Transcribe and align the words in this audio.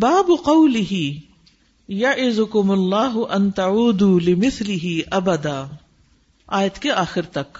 باب 0.00 0.30
قوله 0.44 1.08
یعظکم 1.88 2.70
اللہ 2.70 3.32
ان 3.32 3.50
تعودوا 3.50 4.20
لمثله 4.20 4.98
ابدا۔ 5.10 5.66
آیت 6.46 6.78
کے 6.78 6.92
آخر 6.92 7.22
تک۔ 7.22 7.58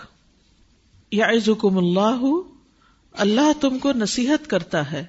یعظکم 1.13 1.79
اللہ 1.79 2.25
اللہ 3.13 3.53
تم 3.61 3.79
کو 3.79 3.93
نصیحت 3.93 4.51
کرتا 4.51 4.93
ہے 4.93 5.05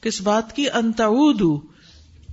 کس 0.00 0.20
بات 0.20 0.56
کی؟ 0.56 0.70
ان 0.70 0.92
تعودوا، 0.92 1.60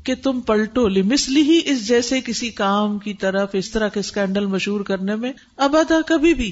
کہ 0.03 0.15
تم 0.23 0.41
پلٹو۔ 0.41 0.87
لمثلی 0.87 1.41
ہی 1.41 1.61
اس 1.65 1.87
جیسے 1.87 2.21
کسی 2.21 2.49
کام 2.49 2.99
کی 2.99 3.13
طرف، 3.13 3.49
اس 3.53 3.71
طرح 3.71 3.87
کے 3.87 3.99
اسکینڈل 3.99 4.45
مشہور 4.45 4.81
کرنے 4.81 5.15
میں 5.15 5.33
ابدا 5.57 6.01
کبھی 6.05 6.33
بھی۔ 6.33 6.51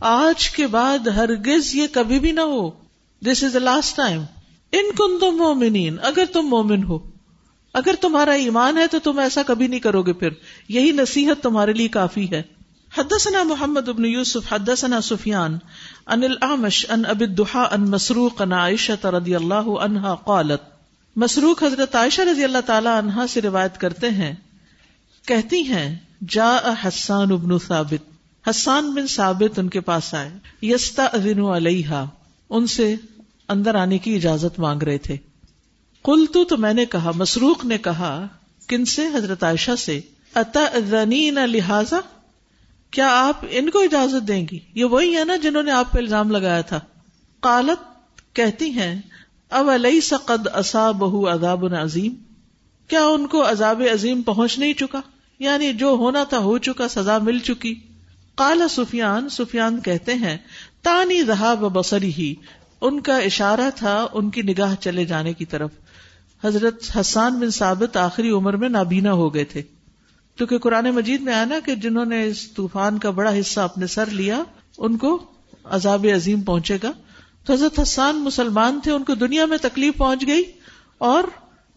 آج 0.00 0.50
کے 0.50 0.66
بعد 0.66 1.06
ہرگز 1.06 1.74
یہ 1.74 1.86
کبھی 1.92 2.18
بھی 2.18 2.32
نہ 2.32 2.40
ہو۔ 2.40 2.70
دس 3.24 3.44
از 3.44 3.54
دا 3.54 3.58
لاسٹ 3.58 3.96
ٹائم 3.96 4.22
ان 4.72 4.96
کن 4.96 5.18
تم 5.20 5.36
مومنین؟ 5.36 5.96
اگر 6.02 6.24
تم 6.32 6.42
مومن 6.42 6.84
ہو، 6.84 6.98
اگر 7.74 7.94
تمہارا 8.00 8.32
ایمان 8.32 8.78
ہے 8.78 8.86
تو 8.86 8.98
تم 8.98 9.18
ایسا 9.18 9.42
کبھی 9.42 9.66
نہیں 9.66 9.80
کرو 9.80 10.02
گے 10.02 10.12
پھر۔ 10.12 10.28
یہی 10.68 10.92
نصیحت 10.92 11.42
تمہارے 11.42 11.72
لیے 11.72 11.88
کافی 11.88 12.30
ہے۔ 12.30 12.42
حدثنا 12.98 13.42
محمد 13.42 13.88
ابن 13.88 14.04
یوسف، 14.04 14.52
حدثنا 14.52 15.00
سفیان 15.00 15.58
ان 16.06 16.22
الاعمش 16.22 16.86
ان 16.88 17.04
ابی 17.08 17.24
الدحا 17.24 17.62
ان 17.62 17.90
مسروق 17.90 18.42
ان 18.42 18.52
عائشہ 18.52 19.06
رضی 19.06 19.34
اللہ 19.34 19.68
عنہا 19.84 20.14
قالت۔ 20.14 20.60
مسروق 21.16 21.62
حضرت 21.62 21.94
عائشہ 21.94 22.20
رضی 22.20 22.44
اللہ 22.44 22.58
تعالی 22.66 22.88
عنہا 22.98 23.26
سے 23.26 23.40
روایت 23.40 23.78
کرتے 23.78 24.10
ہیں۔ 24.10 24.34
کہتی 25.26 25.62
ہیں 25.62 25.96
جا 26.28 26.56
حسان 26.84 27.32
ابن 27.32 27.58
ثابت۔ 27.58 28.10
حسان 28.48 28.94
بن 28.94 29.06
ثابت 29.06 29.58
ان 29.58 29.68
کے 29.68 29.80
پاس 29.80 30.14
آئے۔ 30.14 30.30
یستا 30.62 31.04
ادین 31.04 31.40
علیہ 31.40 32.04
ان 32.50 32.66
سے 32.66 32.94
اندر 33.48 33.74
آنے 33.74 33.98
کی 33.98 34.16
اجازت 34.16 34.58
مانگ 34.58 34.82
رہے 34.82 34.98
تھے۔ 34.98 35.16
کل 36.04 36.24
تو 36.32 36.56
میں 36.56 36.74
نے 36.74 36.86
کہا 36.86 37.10
مسروخ 37.14 37.64
نے 37.64 37.78
کہا، 37.78 38.26
کن 38.68 38.84
سے؟ 38.84 39.02
حضرت 39.14 39.44
عائشہ 39.44 39.76
سے۔ 39.78 40.00
اتا 40.34 40.66
لہذا؟ 41.46 41.96
کیا 42.90 43.08
آپ 43.10 43.44
ان 43.50 43.70
کو 43.70 43.78
اجازت 43.78 44.28
دیں 44.28 44.46
گی؟ 44.52 44.58
یہ 44.74 44.84
وہی 44.84 45.16
ہے 45.16 45.24
نا 45.24 45.36
جنہوں 45.36 45.62
نے 45.62 45.70
آپ 45.70 45.92
پہ 45.92 45.98
الزام 45.98 46.30
لگایا 46.30 46.60
تھا۔ 46.60 46.80
قالت، 47.40 47.78
کہتی 48.36 48.70
ہیں 48.70 49.00
اب 49.50 49.68
علیہ 49.68 50.00
سقد 50.00 50.48
اصا 50.52 50.90
بہو 50.90 51.32
عذاب 51.32 51.64
عظیم؟ 51.74 52.14
کیا 52.88 53.04
ان 53.04 53.26
کو 53.26 53.50
عذاب 53.50 53.82
عظیم 53.92 54.22
پہنچ 54.22 54.58
نہیں 54.58 54.72
چکا؟ 54.72 55.00
یعنی 55.38 55.72
جو 55.72 55.88
ہونا 55.88 56.24
تھا 56.24 56.38
ہو 56.38 56.58
چکا، 56.58 56.88
سزا 56.88 57.18
مل 57.18 57.38
چکی۔ 57.38 57.74
کالا 58.34 58.68
سفیان 58.68 59.28
سفیان 59.28 59.80
کہتے 59.80 60.14
ہیں، 60.14 60.36
تانی 60.82 61.22
رہا 61.24 61.54
بسری 61.54 62.12
ہی 62.18 62.34
ان 62.80 63.00
کا 63.00 63.16
اشارہ 63.16 63.70
تھا 63.74 64.06
ان 64.12 64.30
کی 64.30 64.42
نگاہ 64.42 64.74
چلے 64.80 65.04
جانے 65.04 65.32
کی 65.32 65.44
طرف۔ 65.44 65.70
حضرت 66.44 66.96
حسان 67.00 67.38
بن 67.38 67.50
ثابت 67.50 67.96
آخری 67.96 68.30
عمر 68.30 68.56
میں 68.56 68.68
نابینا 68.68 69.12
ہو 69.12 69.34
گئے 69.34 69.44
تھے۔ 69.44 69.62
کیونکہ 70.36 70.58
قرآن 70.58 70.90
مجید 70.90 71.20
میں 71.20 71.34
آیا 71.34 71.44
نا 71.44 71.58
کہ 71.64 71.74
جنہوں 71.74 72.04
نے 72.04 72.26
اس 72.26 72.52
طوفان 72.52 72.98
کا 72.98 73.10
بڑا 73.10 73.40
حصہ 73.40 73.60
اپنے 73.60 73.86
سر 73.86 74.06
لیا، 74.06 74.42
ان 74.78 74.96
کو 74.96 75.24
عذاب 75.64 76.06
عظیم 76.16 76.40
پہنچے 76.40 76.78
گا۔ 76.82 76.92
تو 77.44 77.52
حضرت 77.52 77.80
حسان 77.80 78.16
مسلمان 78.16 78.80
تھے، 78.82 78.92
ان 78.92 79.04
کو 79.04 79.14
دنیا 79.14 79.44
میں 79.44 79.58
تکلیف 79.62 79.96
پہنچ 79.96 80.26
گئی 80.26 80.42
اور 80.98 81.24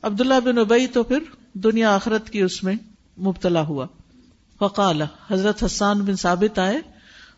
عبداللہ 0.01 0.39
بن 0.43 0.57
ابئی 0.57 0.87
تو 0.87 1.03
پھر 1.03 1.19
دنیا 1.53 1.95
آخرت 1.95 2.29
کی 2.29 2.41
اس 2.41 2.63
میں 2.63 2.75
مبتلا 3.19 3.61
ہوا۔ 3.61 3.85
وقال 4.61 5.01
حضرت 5.31 5.63
حسان 5.63 5.99
بن 5.99 6.15
ثابت 6.15 6.59
آئے۔ 6.59 6.90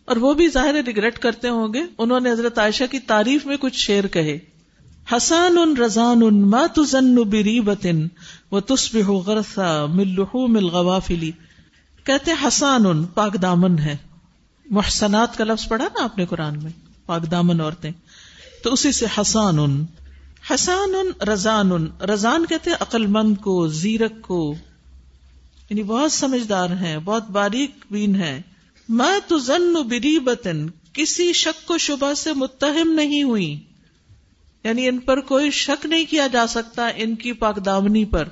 اور 0.06 0.16
وہ 0.16 0.34
بھی 0.34 0.48
ظاہر 0.50 0.76
ریگریٹ 0.86 1.20
کرتے 1.20 1.50
ہوں 1.50 1.74
گے۔ 1.74 1.82
انہوں 1.98 2.20
نے 2.20 2.32
حضرت 2.32 2.60
عائشہ 2.60 2.84
کی 2.92 3.00
تعریف 3.00 3.46
میں 3.46 3.58
کچھ 3.58 3.78
شعر 3.78 4.08
کہے۔ 4.08 4.40
حسان 5.12 5.58
ان 5.58 5.78
رضان 5.78 6.22
ان 6.22 6.50
ما 6.50 6.66
تزن 6.76 7.16
بری 7.16 7.62
بتن 7.62 8.08
و 8.52 8.60
تصب 8.60 8.98
غرسا 8.98 9.86
ملحو 9.86 10.48
مل 10.48 10.66
غوافلی 10.66 11.32
کہتے 12.04 12.32
حسان 12.48 12.86
ان 12.86 13.06
پاک 13.06 13.42
دامن 13.42 13.80
ہے۔ 13.80 13.98
محسنات 14.66 15.38
کا 15.38 15.44
لفظ 15.44 15.68
پڑھا 15.68 15.86
نا 15.86 16.04
آپ 16.04 16.18
نے 16.18 16.26
قرآن 16.26 16.60
میں، 16.64 16.72
پاک 17.06 17.32
دامن 17.32 17.62
عورتیں۔ 17.62 17.92
تو 18.64 18.74
اسی 18.74 18.92
سے 18.92 19.06
حسان۔ 19.18 19.60
ان 19.60 19.86
حسان 20.52 20.96
ان 20.96 21.30
رضان 21.30 21.72
ان 21.72 21.88
رضان 22.02 22.46
کہتے 22.46 22.72
عقل 22.80 23.06
مند 23.06 23.38
کو، 23.38 23.68
زیرک 23.68 24.22
کو۔ 24.22 24.56
یعنی 25.70 25.84
بہت 25.84 26.12
سمجھدار 26.12 26.70
ہیں، 26.70 26.98
بہت 26.98 27.30
باریک 27.30 27.72
بین 27.92 28.16
ہے 28.16 28.42
میں 28.90 29.20
تو 29.28 29.38
زن 29.38 29.74
بری 29.88 30.20
بتن 30.20 30.68
کسی 30.94 31.34
شک 31.34 31.68
کو 31.68 31.78
شبہ 31.78 32.14
سے 32.14 32.34
متہم 32.34 32.94
نہیں 32.94 33.24
ہوئی۔ 33.24 33.60
یعنی 34.64 34.88
ان 34.88 35.00
پر 35.00 35.20
کوئی 35.20 35.52
شک 35.52 35.86
نہیں 35.86 36.06
کیا 36.10 36.28
جا 36.28 36.48
سکتا 36.48 36.88
ان 36.88 37.16
کی 37.16 37.32
پاک 37.32 37.66
دامنی 37.66 38.06
پر۔ 38.06 38.28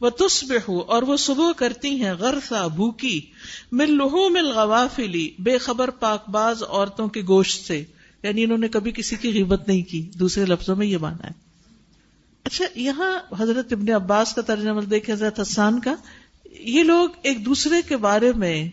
وہ 0.00 0.10
تسب 0.10 0.54
ہو 0.68 0.80
اور 0.80 1.02
وہ 1.02 1.16
صبح 1.16 1.52
کرتی 1.52 1.88
ہیں 1.88 2.12
غرفہ 2.12 2.68
بھوکی۔ 2.76 3.20
مل 3.72 3.96
لہو 3.96 4.28
مل 4.28 4.46
غوافلی 4.46 5.30
بے 5.38 5.58
خبر 5.58 5.90
پاک 5.90 6.28
باز 6.28 6.62
عورتوں 6.62 7.08
کے 7.08 7.22
گوشت 7.28 7.66
سے۔ 7.66 7.84
یعنی 8.22 8.44
انہوں 8.44 8.58
نے 8.58 8.68
کبھی 8.68 8.92
کسی 8.92 9.16
کی 9.16 9.32
غیبت 9.32 9.68
نہیں 9.68 9.82
کی۔ 9.82 10.02
دوسرے 10.02 10.46
لفظوں 10.46 10.76
میں 10.76 10.86
یہ 10.86 10.98
مانا 10.98 11.26
ہے۔ 11.26 11.32
اچھا 12.44 12.64
یہاں 12.74 13.18
حضرت 13.38 13.72
ابن 13.72 13.92
عباس 13.92 14.32
کا 14.34 14.42
ترجمہ 14.42 14.80
دیکھے 14.80 15.12
حضرت 15.12 15.40
حسان 15.40 15.80
کا۔ 15.80 15.94
یہ 16.60 16.82
لوگ 16.82 17.08
ایک 17.22 17.46
دوسرے 17.46 17.76
کے 17.88 17.96
بارے 17.96 18.32
میں 18.32 18.68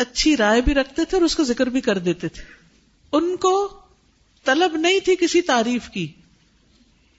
اچھی 0.00 0.36
رائے 0.36 0.60
بھی 0.60 0.74
رکھتے 0.74 1.04
تھے 1.04 1.16
اور 1.16 1.24
اس 1.24 1.36
کا 1.36 1.42
ذکر 1.42 1.66
بھی 1.66 1.80
کر 1.80 1.98
دیتے 1.98 2.28
تھے۔ 2.28 2.42
ان 3.12 3.36
کو 3.36 3.80
طلب 4.44 4.76
نہیں 4.76 5.00
تھی 5.00 5.16
کسی 5.16 5.40
تعریف 5.40 5.90
کی۔ 5.90 6.12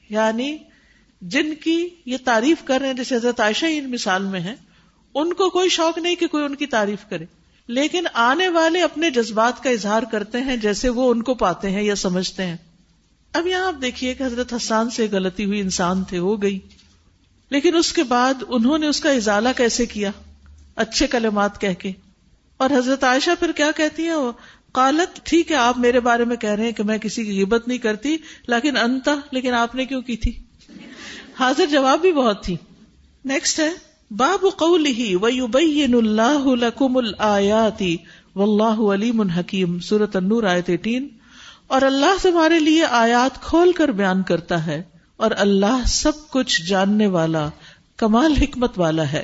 یعنی 0.09 0.57
جن 1.21 1.55
کی 1.55 1.89
یہ 2.05 2.17
تعریف 2.25 2.57
کر 2.63 2.79
رہے 2.79 2.87
ہیں، 2.87 2.93
جیسے 2.93 3.15
حضرت 3.15 3.39
عائشہ 3.39 3.65
ان 3.69 3.91
مثال 3.91 4.23
میں 4.23 4.39
ہے 4.39 4.55
ان 5.13 5.33
کو 5.33 5.49
کوئی 5.49 5.69
شوق 5.69 5.97
نہیں 5.97 6.15
کہ 6.15 6.27
کوئی 6.27 6.43
ان 6.43 6.55
کی 6.55 6.65
تعریف 6.65 6.99
کرے۔ 7.09 7.25
لیکن 7.67 8.03
آنے 8.13 8.47
والے 8.47 8.81
اپنے 8.81 9.09
جذبات 9.09 9.63
کا 9.63 9.69
اظہار 9.69 10.03
کرتے 10.11 10.41
ہیں، 10.41 10.57
جیسے 10.57 10.89
وہ 10.89 11.11
ان 11.11 11.23
کو 11.23 11.33
پاتے 11.33 11.69
ہیں 11.69 11.83
یا 11.83 11.95
سمجھتے 11.95 12.45
ہیں۔ 12.45 12.57
اب 13.33 13.47
یہاں 13.47 13.67
آپ 13.67 13.81
دیکھیے 13.81 14.13
کہ 14.13 14.23
حضرت 14.23 14.53
حسان 14.53 14.89
سے 14.89 15.07
غلطی 15.11 15.45
ہوئی، 15.45 15.59
انسان 15.59 16.03
تھے، 16.03 16.17
ہو 16.17 16.41
گئی۔ 16.41 16.59
لیکن 17.49 17.75
اس 17.75 17.93
کے 17.93 18.03
بعد 18.03 18.33
انہوں 18.47 18.77
نے 18.77 18.87
اس 18.87 18.99
کا 18.99 19.09
ازالہ 19.09 19.49
کیسے 19.57 19.85
کیا؟ 19.85 20.11
اچھے 20.75 21.07
کلمات 21.07 21.61
کہہ 21.61 21.73
کے۔ 21.73 21.91
اور 22.61 22.69
حضرت 22.69 23.03
عائشہ 23.03 23.31
پھر 23.39 23.51
کیا 23.51 23.69
کہتی 23.75 24.03
ہیں 24.03 24.15
وہ؟ 24.15 24.31
قالت، 24.71 25.19
ٹھیک 25.23 25.51
ہے، 25.51 25.55
آپ 25.57 25.77
میرے 25.77 25.99
بارے 25.99 26.25
میں 26.25 26.35
کہہ 26.35 26.49
رہے 26.49 26.63
ہیں 26.63 26.71
کہ 26.71 26.83
میں 26.83 26.97
کسی 26.97 27.23
کی 27.23 27.37
غیبت 27.37 27.67
نہیں 27.67 27.77
کرتی، 27.77 28.17
لیکن 28.47 28.77
انتا 28.77 29.15
لیکن 29.31 29.53
آپ 29.53 29.75
نے 29.75 29.85
کیوں 29.85 30.01
کی 30.01 30.17
تھی؟ 30.17 30.31
حاضر 31.39 31.65
جواب 31.65 32.01
بھی 32.01 32.11
بہت 32.11 32.43
تھی۔ 32.43 32.55
نیکسٹ 33.25 33.59
ہے، 33.59 33.71
باب 34.11 34.45
قوله 34.57 35.03
ويبين 35.23 35.93
الله 35.97 36.53
لكم 36.55 36.97
الايات 36.97 37.83
والله 38.35 38.87
عليم 38.93 39.21
حکیم 39.29 39.77
سورۃ 39.79 40.15
النور 40.15 40.43
ایت 40.43 40.71
18 40.71 41.05
اور 41.67 41.81
اللہ 41.81 42.17
تمہارے 42.21 42.59
لیے 42.59 42.89
آیات 42.97 43.39
کھول 43.43 43.71
کر 43.71 43.91
بیان 43.91 44.23
کرتا 44.23 44.65
ہے، 44.65 44.81
اور 45.19 45.31
اللہ 45.37 45.87
سب 45.87 46.25
کچھ 46.29 46.61
جاننے 46.63 47.07
والا، 47.07 47.45
کمال 47.97 48.35
حکمت 48.41 48.79
والا 48.79 49.11
ہے۔ 49.11 49.23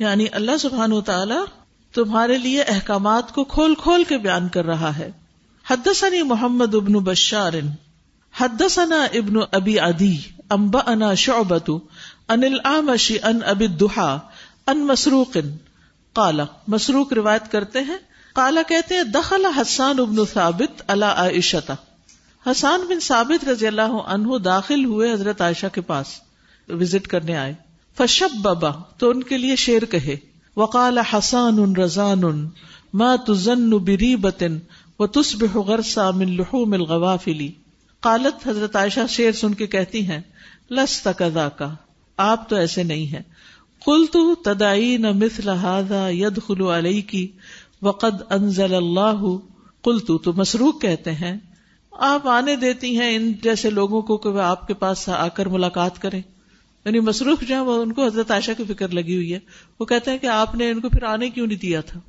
یعنی 0.00 0.26
اللہ 0.32 0.56
سبحان 0.60 0.92
و 0.92 1.00
تعالی 1.00 1.40
تمہارے 1.94 2.38
لیے 2.38 2.62
احکامات 2.62 3.32
کو 3.32 3.44
کھول 3.44 3.74
کھول 3.74 4.04
کے 4.04 4.18
بیان 4.18 4.48
کر 4.48 4.64
رہا 4.64 4.96
ہے۔ 4.98 5.10
حدثني 5.70 6.22
محمد 6.22 6.74
ابن 6.74 6.92
بشار، 6.92 7.52
حدثنا 8.40 9.04
ابن 9.04 9.40
ابی 9.52 9.80
ادی 9.80 10.16
امبا 10.48 10.80
انا 10.86 11.14
شعبت 11.14 11.70
ان 12.28 12.44
العامشی 12.44 13.16
ان 13.22 13.40
ابی 13.46 13.66
دہا 13.66 14.18
ان 14.66 14.86
مسروق۔ 14.86 15.36
قالا 16.12 16.44
مسروق 16.68 17.12
روایت 17.12 17.52
کرتے 17.52 17.80
ہیں۔ 17.80 17.96
کالا 18.34 18.62
کہتے 18.62 18.94
ہیں، 18.94 19.02
دخل 19.02 19.46
حسان 19.46 20.00
ابن 20.00 20.16
ثابت 20.32 20.82
اللہ 20.86 21.04
عائشہ 21.04 21.74
حسان 22.46 22.80
بن 22.80 23.00
ثابت 23.00 23.48
رضی 23.48 23.66
اللہ 23.66 23.82
عنہ 23.82 24.38
داخل 24.38 24.84
ہوئے 24.84 25.12
حضرت 25.12 25.40
عائشہ 25.40 25.66
کے 25.72 25.80
پاس، 25.80 26.06
وزٹ 26.68 27.06
کرنے 27.06 27.36
آئے۔ 27.36 27.54
فشب 27.96 28.28
بابا 28.42 28.70
تو 28.98 29.10
ان 29.10 29.22
کے 29.22 29.38
لیے 29.38 29.56
شیر 29.56 29.84
کہے۔ 29.84 30.31
وقال 30.56 30.98
حسان 30.98 31.58
ان 31.58 31.76
رضان 31.76 32.48
ما 32.94 33.16
تزن 33.16 33.70
بری 33.70 34.16
بتن 34.16 34.58
و 34.98 35.06
تصبح 35.06 35.58
غرسا 35.58 36.10
من 36.10 36.36
لحوم 36.36 36.72
الغوافلی 36.72 37.50
قالت 38.00 38.48
حضرت 38.48 38.76
عائشہ 38.76 39.00
شیر 39.08 39.32
سن 39.32 39.54
کے 39.54 39.66
کہتی 39.66 40.06
ہیں، 40.06 40.20
لست 40.70 41.08
کذا 41.18 41.48
کا 41.48 41.74
آپ 42.16 42.48
تو 42.48 42.56
ایسے 42.56 42.82
نہیں 42.82 43.06
ہیں۔ 43.06 43.22
کل 43.84 44.04
تو 44.12 44.34
تدائی 44.34 44.96
نہ 44.96 45.12
مثل 45.12 45.48
هذا 45.48 46.08
يدخل 46.08 46.62
علیہ 46.62 47.02
کی 47.02 47.28
وقد 47.82 48.22
انزل 48.30 48.74
اللہ۔ 48.74 49.36
کل 49.84 49.98
تو 49.98 50.32
مسروق 50.32 50.80
کہتے 50.80 51.12
ہیں۔ 51.12 51.38
آپ 51.92 52.28
آنے 52.28 52.56
دیتی 52.56 52.98
ہیں 52.98 53.16
ان 53.16 53.32
جیسے 53.42 53.70
لوگوں 53.70 54.02
کو 54.02 54.16
کہ 54.16 54.28
وہ 54.28 54.40
آپ 54.40 54.66
کے 54.66 54.74
پاس 54.74 55.08
آ 55.08 55.28
کر 55.28 55.46
ملاقات 55.46 56.02
کریں۔ 56.02 56.22
یعنی 56.84 57.00
مصروف 57.00 57.40
جو 57.40 57.54
ہے 57.54 57.60
وہ 57.60 57.82
ان 57.82 57.92
کو 57.92 58.04
حضرت 58.04 58.30
عائشہ 58.30 58.50
کی 58.56 58.64
فکر 58.64 58.88
لگی 58.88 59.16
ہوئی 59.16 59.34
ہے۔ 59.34 59.38
وہ 59.80 59.84
کہتے 59.84 60.10
ہیں 60.10 60.18
کہ 60.18 60.26
آپ 60.26 60.54
نے 60.54 60.70
ان 60.70 60.80
کو 60.80 60.88
پھر 60.88 61.02
آنے 61.02 61.30
کیوں 61.30 61.46
نہیں 61.46 61.58
دیا 61.58 61.80
تھا؟ 61.80 62.00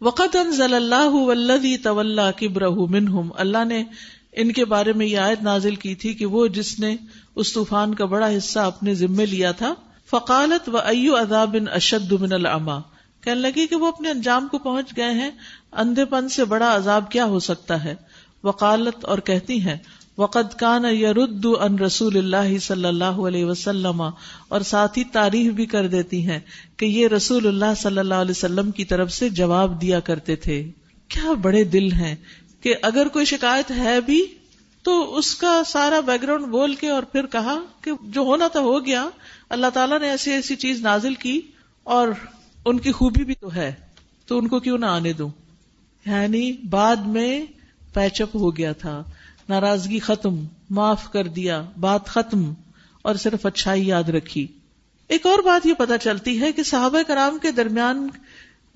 وقت 0.00 0.36
انزل 0.36 0.74
اللہ 0.74 1.10
ولدی 1.10 1.76
طول 1.76 2.20
کبرہ 2.36 2.70
منہم 2.70 3.30
اللہ 3.36 3.64
نے 3.64 3.84
ان 4.32 4.52
کے 4.52 4.64
بارے 4.64 4.92
میں 4.92 5.06
یہ 5.06 5.18
آیت 5.18 5.42
نازل 5.42 5.74
کی 5.74 5.94
تھی 5.94 6.14
کہ 6.14 6.26
وہ 6.26 6.46
جس 6.46 6.80
نے 6.80 6.96
اس 7.36 7.52
طوفان 7.52 7.94
کا 7.94 8.04
بڑا 8.04 8.36
حصہ 8.36 8.58
اپنے 8.58 8.94
ذمے 8.94 9.26
لیا 9.26 9.52
تھا۔ 9.52 9.74
فقالت 10.10 10.68
و 10.68 10.78
ایو 10.78 11.16
عذاب 11.16 11.56
اشد 11.72 12.12
من 12.12 12.32
العما 12.32 12.80
کہنے 13.24 13.40
لگی 13.40 13.66
کہ 13.66 13.76
وہ 13.76 13.86
اپنے 13.86 14.10
انجام 14.10 14.48
کو 14.48 14.58
پہنچ 14.58 14.96
گئے 14.96 15.10
ہیں۔ 15.10 15.30
اندھے 15.72 16.04
پن 16.04 16.28
سے 16.28 16.44
بڑا 16.44 16.74
عذاب 16.76 17.10
کیا 17.10 17.24
ہو 17.24 17.38
سکتا 17.40 17.84
ہے۔ 17.84 17.94
وقالت 18.44 19.04
اور 19.04 19.18
کہتی 19.18 19.60
ہیں 19.60 19.76
وقت 20.18 20.58
کان 20.58 20.84
یرد 20.84 21.46
ان 21.60 21.78
رسول 21.78 22.16
اللہ 22.16 22.58
صلی 22.58 22.84
اللہ 22.84 23.20
علیہ 23.28 23.44
وسلم، 23.44 24.02
اور 24.02 24.60
ساتھ 24.60 24.98
ہی 24.98 25.04
تعریف 25.04 25.52
بھی 25.52 25.66
کر 25.66 25.88
دیتی 25.88 26.26
ہیں 26.26 26.38
کہ 26.76 26.86
یہ 26.86 27.08
رسول 27.08 27.46
اللہ 27.46 27.74
صلی 27.76 27.98
اللہ 27.98 28.14
علیہ 28.14 28.30
وسلم 28.30 28.70
کی 28.70 28.84
طرف 28.84 29.12
سے 29.12 29.28
جواب 29.28 29.80
دیا 29.80 30.00
کرتے 30.00 30.36
تھے۔ 30.36 30.62
کیا 31.08 31.32
بڑے 31.42 31.64
دل 31.64 31.92
ہیں 31.92 32.14
کہ 32.60 32.74
اگر 32.82 33.08
کوئی 33.08 33.24
شکایت 33.24 33.70
ہے 33.70 34.00
بھی 34.00 34.24
تو 34.84 35.16
اس 35.16 35.34
کا 35.34 35.62
سارا 35.66 36.00
بیک 36.00 36.22
گراؤنڈ 36.22 36.46
بول 36.46 36.74
کے 36.74 36.88
اور 36.88 37.02
پھر 37.02 37.26
کہا 37.26 37.58
کہ 37.80 37.90
جو 38.02 38.20
ہونا 38.20 38.48
تھا 38.48 38.60
ہو 38.60 38.84
گیا۔ 38.86 39.04
اللہ 39.48 39.66
تعالیٰ 39.74 40.00
نے 40.00 40.10
ایسی 40.10 40.32
ایسی 40.32 40.56
چیز 40.56 40.80
نازل 40.80 41.14
کی 41.14 41.40
اور 41.86 42.08
ان 42.64 42.78
کی 42.78 42.92
خوبی 42.92 43.24
بھی 43.24 43.34
تو 43.34 43.54
ہے، 43.54 43.72
تو 44.26 44.38
ان 44.38 44.48
کو 44.48 44.60
کیوں 44.60 44.78
نہ 44.78 44.86
آنے 44.86 45.12
دوں؟ 45.12 45.28
یعنی 46.06 46.52
بعد 46.70 46.96
میں 46.96 47.46
پیچ 47.92 48.22
اپ 48.22 48.36
ہو 48.36 48.56
گیا 48.56 48.72
تھا، 48.72 49.02
ناراضگی 49.48 49.98
ختم، 49.98 50.44
معاف 50.70 51.12
کر 51.12 51.26
دیا، 51.26 51.64
بات 51.80 52.06
ختم، 52.06 52.52
اور 53.02 53.14
صرف 53.14 53.46
اچھائی 53.46 53.88
یاد 53.88 54.02
رکھی۔ 54.02 54.46
ایک 55.08 55.26
اور 55.26 55.38
بات 55.38 55.66
یہ 55.66 55.74
پتا 55.74 55.98
چلتی 55.98 56.40
ہے 56.40 56.52
کہ 56.52 56.62
صحابہ 56.62 57.02
کرام 57.06 57.38
کے 57.42 57.50
درمیان 57.50 58.08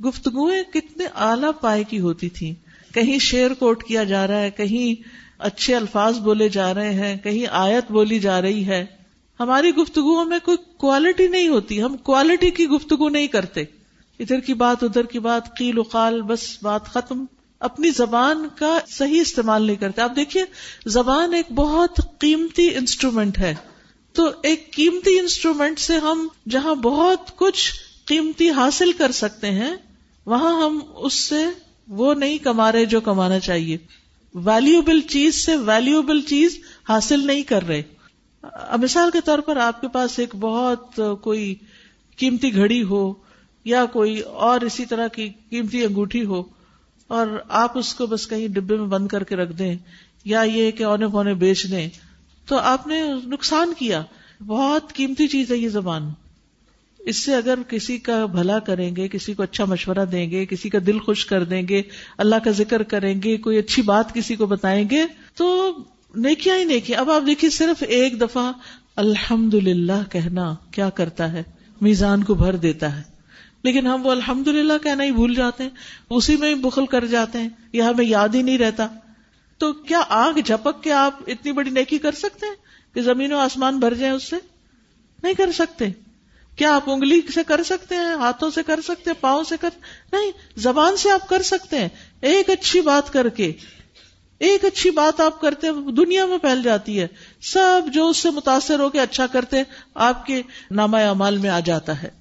گفتگویں 0.05 0.63
کتنے 0.73 1.05
اعلی 1.05 1.47
پائے 1.61 1.85
کی 1.85 2.01
ہوتی 2.01 2.29
تھی۔ 2.29 2.55
کہیں 2.95 3.19
شیر 3.19 3.55
کوٹ 3.55 3.85
کیا 3.85 4.05
جا 4.05 4.27
رہا 4.27 4.41
ہے، 4.41 4.51
کہیں 4.51 5.03
اچھے 5.39 5.77
الفاظ 5.77 6.19
بولے 6.19 6.49
جا 6.49 6.75
رہے 6.75 6.95
ہیں، 6.95 7.17
کہیں 7.17 7.47
آیت 7.51 7.93
بولی 7.93 8.19
جا 8.19 8.43
رہی 8.43 8.67
ہے۔ 8.67 8.87
ہماری 9.41 9.71
گفتگو 9.71 10.25
میں 10.25 10.39
کوئی 10.45 10.57
کوالٹی 10.77 11.29
نہیں 11.29 11.49
ہوتی، 11.49 11.83
ہم 11.83 11.97
کوالٹی 11.97 12.51
کی 12.51 12.67
گفتگو 12.67 13.09
نہیں 13.09 13.27
کرتے۔ 13.27 13.65
ادھر 14.19 14.41
کی 14.41 14.55
بات، 14.55 14.85
ادھر 14.85 15.05
کی 15.05 15.19
بات، 15.19 15.57
قیل 15.59 15.79
وقال 15.79 16.23
بس 16.23 16.59
بات 16.63 16.85
ختم۔ 16.85 17.25
اپنی 17.61 17.91
زبان 17.91 18.49
کا 18.59 18.79
صحیح 18.89 19.21
استعمال 19.21 19.63
نہیں 19.63 19.77
کرتے۔ 19.77 20.03
آپ 20.03 20.17
دیکھیے، 20.17 20.45
زبان 20.87 21.35
ایک 21.35 21.53
بہت 21.53 22.01
قیمتی 22.19 22.75
انسٹرومینٹ 22.75 23.39
ہے۔ 23.39 23.55
تو 24.13 24.31
ایک 24.43 24.73
قیمتی 24.73 25.19
انسٹرومینٹ 25.19 25.79
سے 25.79 25.99
ہم 25.99 26.29
جہاں 26.49 26.75
بہت 26.75 27.37
کچھ 27.37 27.73
قیمتی 28.05 28.51
حاصل 28.51 28.93
کر 28.93 29.13
سکتے 29.13 29.51
ہیں، 29.51 29.77
وہاں 30.27 30.65
ہم 30.65 30.81
اس 30.97 31.15
سے 31.15 31.45
وہ 31.89 32.15
نہیں 32.15 32.39
کما 32.39 32.73
رہے 32.73 32.85
جو 32.85 33.01
کمانا 33.01 33.39
چاہیے۔ 33.39 33.77
ویلوبل 34.35 35.01
چیز 35.01 35.35
سے 35.35 35.57
ویلوبل 35.57 36.21
چیز 36.21 36.59
حاصل 36.89 37.27
نہیں 37.27 37.43
کر 37.43 37.67
رہے۔ 37.69 37.83
مثال 38.79 39.11
کے 39.11 39.21
طور 39.21 39.39
پر 39.39 39.57
آپ 39.57 39.81
کے 39.81 39.89
پاس 39.89 40.19
ایک 40.19 40.37
بہت 40.37 41.01
کوئی 41.23 41.55
قیمتی 42.17 42.55
گھڑی 42.55 42.83
ہو 42.83 43.15
یا 43.65 43.85
کوئی 43.85 44.21
اور 44.21 44.61
اسی 44.61 44.85
طرح 44.85 45.09
کی 45.09 45.29
قیمتی 45.51 45.85
انگوٹھی 45.85 46.25
ہو 46.25 46.43
اور 47.07 47.27
آپ 47.49 47.79
اس 47.79 47.95
کو 47.95 48.07
بس 48.07 48.27
کہیں 48.27 48.49
ڈبے 48.49 48.77
میں 48.77 48.87
بند 48.87 49.09
کر 49.09 49.25
کے 49.25 49.37
رکھ 49.37 49.53
دیں 49.53 49.77
یا 50.25 50.43
یہ 50.43 50.71
کہ 50.71 50.83
اونے 50.83 51.09
پونے 51.09 51.35
بیچ 51.35 51.71
دیں، 51.71 51.89
تو 52.47 52.59
آپ 52.59 52.87
نے 52.87 53.03
نقصان 53.27 53.73
کیا۔ 53.79 54.03
بہت 54.47 54.93
قیمتی 54.93 55.27
چیز 55.27 55.51
ہے 55.51 55.57
یہ 55.57 55.69
زبان۔ 55.69 56.11
اس 56.99 57.17
سے 57.17 57.35
اگر 57.35 57.59
کسی 57.69 57.99
کا 57.99 58.27
بھلا 58.27 58.59
کریں 58.59 58.97
گے، 58.97 59.09
کسی 59.09 59.35
کو 59.35 59.43
اچھا 59.43 59.65
مشورہ 59.65 60.05
دیں 60.13 60.31
گے، 60.31 60.47
کسی 60.47 60.69
کا 60.69 60.79
دل 60.87 60.99
خوش 60.99 61.27
کر 61.27 61.45
دیں 61.45 61.63
گے، 61.69 61.83
اللہ 62.19 62.35
کا 62.45 62.51
ذکر 62.51 62.83
کریں 62.83 63.23
گے، 63.23 63.37
کوئی 63.37 63.59
اچھی 63.59 63.83
بات 63.83 64.15
کسی 64.15 64.37
کو 64.37 64.47
بتائیں 64.47 64.85
گے، 64.91 65.05
تو 65.35 65.77
نیکیا 66.15 66.57
ہی 66.57 66.65
نیکی 66.65 66.95
اب 66.95 67.11
آپ 67.11 67.23
دیکھیے 67.27 67.51
صرف 67.51 67.85
ایک 67.89 68.21
دفعہ 68.21 68.53
الحمد 68.97 69.55
للہ 69.55 70.11
کہنا 70.11 70.55
کیا 70.71 70.91
کرتا 70.91 71.33
ہے؟ 71.33 71.43
میزان 71.81 72.25
کو 72.25 72.35
بھر 72.35 72.57
دیتا 72.57 72.97
ہے۔ 72.97 73.18
لیکن 73.63 73.87
ہم 73.87 74.07
وہ 74.07 74.11
الحمد 74.11 74.49
للہ 74.49 74.73
کہنا 74.83 75.05
ہی 75.05 75.13
بھول 75.13 75.35
جاتے 75.35 75.63
ہیں، 75.63 75.71
اسی 76.11 76.37
میں 76.37 76.49
ہی 76.49 76.55
بخل 76.55 76.87
کر 76.87 77.05
جاتے 77.05 77.39
ہیں 77.39 77.49
یا 77.73 77.91
ہمیں 77.91 78.05
یاد 78.05 78.29
ہی 78.29 78.43
نہیں 78.43 78.59
رہتا۔ 78.59 78.87
تو 79.59 79.73
کیا 79.73 80.01
آگ 80.09 80.33
جھپک 80.33 80.83
کے 80.83 80.93
آپ 80.93 81.15
اتنی 81.27 81.53
بڑی 81.53 81.71
نیکی 81.71 81.99
کر 81.99 82.13
سکتے 82.13 82.47
ہیں 82.47 82.55
کہ 82.95 83.03
زمین 83.03 83.33
و 83.33 83.39
آسمان 83.39 83.79
بھر 83.79 83.95
جائیں 83.95 84.15
اس 84.15 84.31
سے؟ 84.31 84.37
نہیں 85.23 85.35
کر 85.35 85.53
سکتے۔ 85.53 85.85
کیا 86.57 86.77
آپ 86.77 86.91
انگلی 86.91 87.21
سے 87.35 87.45
کر 87.45 87.63
سکتے 87.63 87.95
ہیں، 87.95 88.15
ہاتھوں 88.15 88.51
سے 88.51 88.63
کر 88.63 88.81
سکتے 88.81 89.11
ہیں، 89.11 89.23
پاؤں 89.23 89.45
سے 89.45 89.57
کر 89.61 89.69
نہیں، 90.13 90.31
زبان 90.57 90.97
سے 90.97 91.11
آپ 91.11 91.29
کر 91.29 91.43
سکتے 91.43 91.79
ہیں۔ 91.79 91.89
ایک 92.21 92.51
اچھی 92.51 92.81
بات 92.81 93.13
کر 93.13 93.29
کے، 93.29 93.53
ایک 94.39 94.65
اچھی 94.65 94.91
بات 94.91 95.21
آپ 95.21 95.41
کرتے 95.41 95.67
دنیا 95.93 96.27
میں 96.27 96.39
پھیل 96.39 96.63
جاتی 96.63 97.01
ہے۔ 97.01 97.07
سب 97.43 97.83
جو 97.93 98.09
اس 98.09 98.17
سے 98.17 98.31
متاثر 98.31 98.81
ہو 98.81 98.89
کے 98.89 99.01
اچھا 99.01 99.27
کرتے 99.27 99.63
آپ 99.95 100.27
کے 100.27 100.43
نامہ 100.71 100.97
اعمال 100.97 101.39
میں 101.39 101.51
آ 101.51 101.61
جاتا 101.61 102.03
ہے۔ 102.03 102.18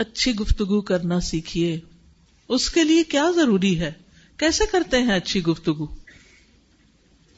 اچھی 0.00 0.34
گفتگو 0.34 0.80
کرنا 0.80 1.20
سیکھیے۔ 1.20 1.80
اس 2.48 2.70
کے 2.70 2.84
لیے 2.84 3.04
کیا 3.04 3.30
ضروری 3.34 3.80
ہے؟ 3.80 3.92
کیسے 4.36 4.64
کرتے 4.72 4.98
ہیں 4.98 5.12
اچھی 5.12 5.42
گفتگو؟ 5.42 5.86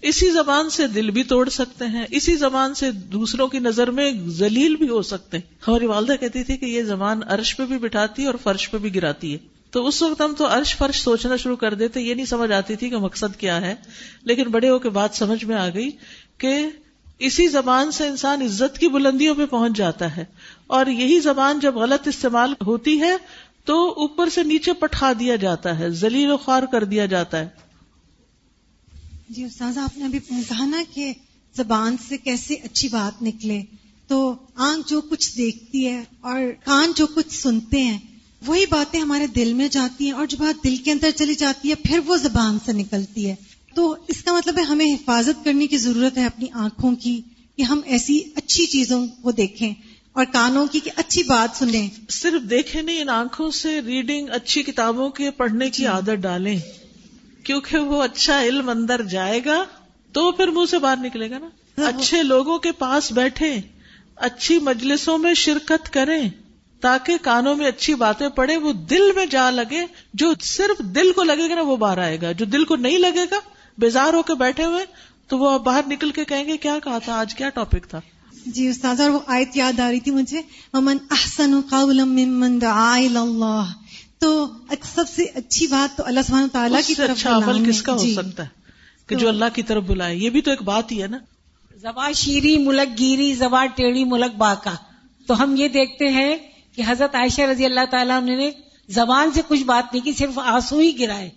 اسی 0.02 0.30
زبان 0.30 0.70
سے 0.70 0.86
دل 0.86 1.10
بھی 1.10 1.24
توڑ 1.24 1.48
سکتے 1.48 1.84
ہیں، 1.84 2.06
اسی 2.10 2.36
زبان 2.36 2.74
سے 2.74 2.90
دوسروں 2.90 3.48
کی 3.48 3.58
نظر 3.58 3.90
میں 3.90 4.12
ذلیل 4.28 4.76
بھی 4.76 4.88
ہو 4.88 5.02
سکتے 5.02 5.36
ہیں۔ 5.36 5.54
ہماری 5.68 5.86
والدہ 5.86 6.12
کہتی 6.20 6.42
تھی 6.42 6.56
کہ 6.56 6.66
یہ 6.66 6.82
زبان 6.82 7.20
عرش 7.28 7.56
پہ 7.56 7.64
بھی 7.64 7.78
بٹھاتی 7.78 8.22
ہے 8.22 8.26
اور 8.26 8.34
فرش 8.42 8.70
پہ 8.70 8.78
بھی 8.78 8.94
گراتی 8.94 9.32
ہے۔ 9.32 9.38
تو 9.70 9.86
اس 9.86 10.02
وقت 10.02 10.20
ہم 10.20 10.34
تو 10.38 10.46
عرش 10.46 10.76
فرش 10.76 11.00
سوچنا 11.00 11.36
شروع 11.36 11.56
کر 11.56 11.74
دیتے، 11.74 12.00
یہ 12.00 12.14
نہیں 12.14 12.26
سمجھ 12.26 12.52
آتی 12.52 12.76
تھی 12.76 12.90
کہ 12.90 12.96
مقصد 12.96 13.40
کیا 13.40 13.60
ہے، 13.60 13.74
لیکن 14.22 14.42
بڑے 14.42 14.68
ہو 14.68 14.78
کے 14.78 14.88
بعد 14.88 15.08
سمجھ 15.12 15.44
میں 15.44 15.56
آ 15.56 15.68
گئی 15.68 15.90
کہ 16.38 16.56
اسی 17.18 17.48
زبان 17.48 17.90
سے 17.90 18.08
انسان 18.08 18.42
عزت 18.42 18.78
کی 18.78 18.88
بلندیوں 18.88 19.34
پہ 19.34 19.46
پہنچ 19.46 19.76
جاتا 19.76 20.16
ہے 20.16 20.24
اور 20.66 20.86
یہی 20.86 21.20
زبان 21.20 21.60
جب 21.60 21.76
غلط 21.76 22.08
استعمال 22.08 22.54
ہوتی 22.66 23.00
ہے 23.00 23.16
تو 23.64 23.90
اوپر 23.90 24.28
سے 24.28 24.42
نیچے 24.42 24.72
پٹھا 24.72 25.12
دیا 25.18 25.36
جاتا 25.36 25.78
ہے، 25.78 25.90
ذلیل 25.90 26.30
و 26.30 26.36
خوار 26.36 26.62
کر 26.62 26.84
دیا 26.84 27.06
جاتا 27.06 27.38
ہے۔ 27.38 27.48
جی 29.28 29.44
استاذ 29.44 29.78
آپ 29.78 29.98
نے 29.98 30.04
ابھی 30.04 30.18
کہا 30.18 30.66
نا 30.66 30.82
کہ 30.94 31.12
زبان 31.56 31.96
سے 32.08 32.16
کیسے 32.16 32.54
اچھی 32.54 32.88
بات 32.88 33.22
نکلے۔ 33.22 33.62
تو 34.06 34.34
آنکھ 34.54 34.88
جو 34.88 35.00
کچھ 35.00 35.36
دیکھتی 35.36 35.86
ہے 35.86 36.04
اور 36.20 36.40
کان 36.64 36.92
جو 36.96 37.06
کچھ 37.06 37.40
سنتے 37.42 37.82
ہیں، 37.82 37.98
وہی 38.46 38.66
باتیں 38.66 39.00
ہمارے 39.00 39.26
دل 39.26 39.52
میں 39.52 39.68
جاتی 39.68 40.04
ہیں 40.04 40.12
اور 40.12 40.26
جو 40.26 40.36
بات 40.40 40.64
دل 40.64 40.76
کے 40.76 40.92
اندر 40.92 41.10
چلی 41.10 41.34
جاتی 41.34 41.70
ہے، 41.70 41.74
پھر 41.74 42.00
وہ 42.06 42.16
زبان 42.16 42.58
سے 42.64 42.72
نکلتی 42.72 43.30
ہے۔ 43.30 43.34
تو 43.74 43.96
اس 44.08 44.22
کا 44.22 44.32
مطلب 44.32 44.58
ہے 44.58 44.62
ہمیں 44.62 44.86
حفاظت 44.86 45.44
کرنے 45.44 45.66
کی 45.66 45.76
ضرورت 45.76 46.18
ہے 46.18 46.26
اپنی 46.26 46.46
آنکھوں 46.54 46.96
کی 46.96 47.20
کہ 47.56 47.62
ہم 47.62 47.80
ایسی 47.84 48.20
اچھی 48.36 48.66
چیزوں 48.66 49.06
کو 49.06 49.32
دیکھیں 49.32 49.74
اور 50.12 50.24
کانوں 50.32 50.66
کی 50.66 50.80
کہ 50.80 50.90
اچھی 50.96 51.22
بات 51.22 51.56
سنیں 51.56 51.88
صرف 52.10 52.50
دیکھیں 52.50 52.82
نہیں 52.82 53.00
ان 53.00 53.08
آنکھوں 53.08 53.50
سے 53.50 53.80
ریڈنگ 53.80 54.28
اچھی 54.30 54.62
کتابوں 54.62 55.08
کے 55.10 55.30
پڑھنے 55.30 55.70
کی 55.70 55.82
جی۔ 55.82 55.86
عادت 55.86 56.22
ڈالیں۔ 56.22 56.58
کیونکہ 57.42 57.78
وہ 57.78 58.02
اچھا 58.02 58.42
علم 58.42 58.68
اندر 58.68 59.02
جائے 59.02 59.40
گا 59.44 59.64
تو 60.12 60.32
پھر 60.32 60.48
منہ 60.48 60.66
سے 60.70 60.78
باہر 60.78 60.96
نکلے 60.96 61.30
گا 61.30 61.38
نا۔ 61.38 61.48
ہاں، 61.78 61.88
اچھے 61.88 62.22
لوگوں 62.22 62.58
کے 62.58 62.72
پاس 62.72 63.12
بیٹھے 63.12 63.60
اچھی 64.16 64.58
مجلسوں 64.58 65.18
میں 65.18 65.34
شرکت 65.34 65.92
کریں 65.92 66.28
تاکہ 66.80 67.16
کانوں 67.22 67.56
میں 67.56 67.66
اچھی 67.66 67.94
باتیں 67.94 68.28
پڑے 68.28 68.56
وہ 68.56 68.72
دل 68.72 69.12
میں 69.16 69.26
جا 69.26 69.50
لگے 69.50 69.86
جو 70.14 70.32
صرف 70.40 70.78
دل 70.78 71.12
کو 71.12 71.22
لگے 71.22 71.48
گا 71.48 71.54
نا 71.54 71.60
وہ 71.60 71.76
باہر 71.76 71.98
آئے 71.98 72.18
گا 72.22 72.32
جو 72.32 72.44
دل 72.44 72.64
کو 72.64 72.76
نہیں 72.76 72.98
لگے 72.98 73.24
گا 73.30 73.38
بیزار 73.78 74.14
ہو 74.14 74.22
کے 74.22 74.34
بیٹھے 74.34 74.64
ہوئے 74.64 74.84
تو 75.28 75.38
وہ 75.38 75.58
باہر 75.58 75.80
نکل 75.86 76.10
کے 76.10 76.24
کہیں 76.24 76.44
گے 76.44 76.56
کیا 76.56 76.78
کہا 76.84 76.98
تھا؟ 76.98 77.14
آج 77.14 77.34
کیا 77.34 77.48
ٹاپک 77.48 77.88
تھا؟ 77.88 78.00
جی 78.46 78.68
استاد 78.68 79.00
اور 79.00 79.10
وہ 79.10 79.18
آیت 79.26 79.56
یاد 79.56 79.80
آ 79.80 79.90
رہی 79.90 80.00
تھی 80.00 80.12
مجھے 80.12 80.42
امن 80.72 80.96
احسن 81.10 81.50
ممن 81.50 82.60
دعا 82.60 82.94
اللہ 82.96 83.72
تو 84.18 84.46
سب 84.94 85.04
سے 85.16 85.22
اچھی 85.22 85.66
بات 85.66 85.96
تو 85.96 86.02
اللہ 86.06 86.20
سبحانہ 86.26 86.46
تعالیٰ 86.52 86.80
کی 86.86 86.94
طرف 86.94 87.10
اچھا 87.10 87.36
عمل 87.36 87.70
کس 87.70 87.82
کا 87.82 87.92
ہو 87.92 87.98
جی۔ 87.98 88.14
سکتا 88.14 88.42
ہے؟ 88.42 88.48
کہ 89.06 89.16
جو 89.16 89.28
اللہ 89.28 89.44
کی 89.54 89.62
طرف 89.62 89.82
بلائے۔ 89.82 90.16
یہ 90.16 90.30
بھی 90.30 90.40
تو 90.40 90.50
ایک 90.50 90.62
بات 90.62 90.92
ہی 90.92 91.02
ہے 91.02 91.06
نا۔ 91.06 91.18
زبا 91.76 92.12
شیری 92.12 92.58
ملک 92.58 92.98
گیری 92.98 93.34
زبا 93.34 93.66
ٹیڑھی 93.66 94.04
ملک 94.04 94.34
باقا۔ 94.34 94.74
تو 95.26 95.42
ہم 95.42 95.56
یہ 95.56 95.68
دیکھتے 95.68 96.08
ہیں 96.08 96.36
کہ 96.76 96.82
حضرت 96.86 97.14
عائشہ 97.14 97.40
رضی 97.40 97.64
اللہ 97.64 97.84
تعالیٰ 97.90 98.22
نے 98.22 98.50
زبان 98.88 99.30
سے 99.32 99.40
کچھ 99.48 99.62
بات 99.62 99.94
نہیں 99.94 100.04
کی 100.04 100.12
صرف 100.12 100.38
آنسو 100.38 100.78
ہی 100.78 100.98
گرائے۔ 100.98 101.30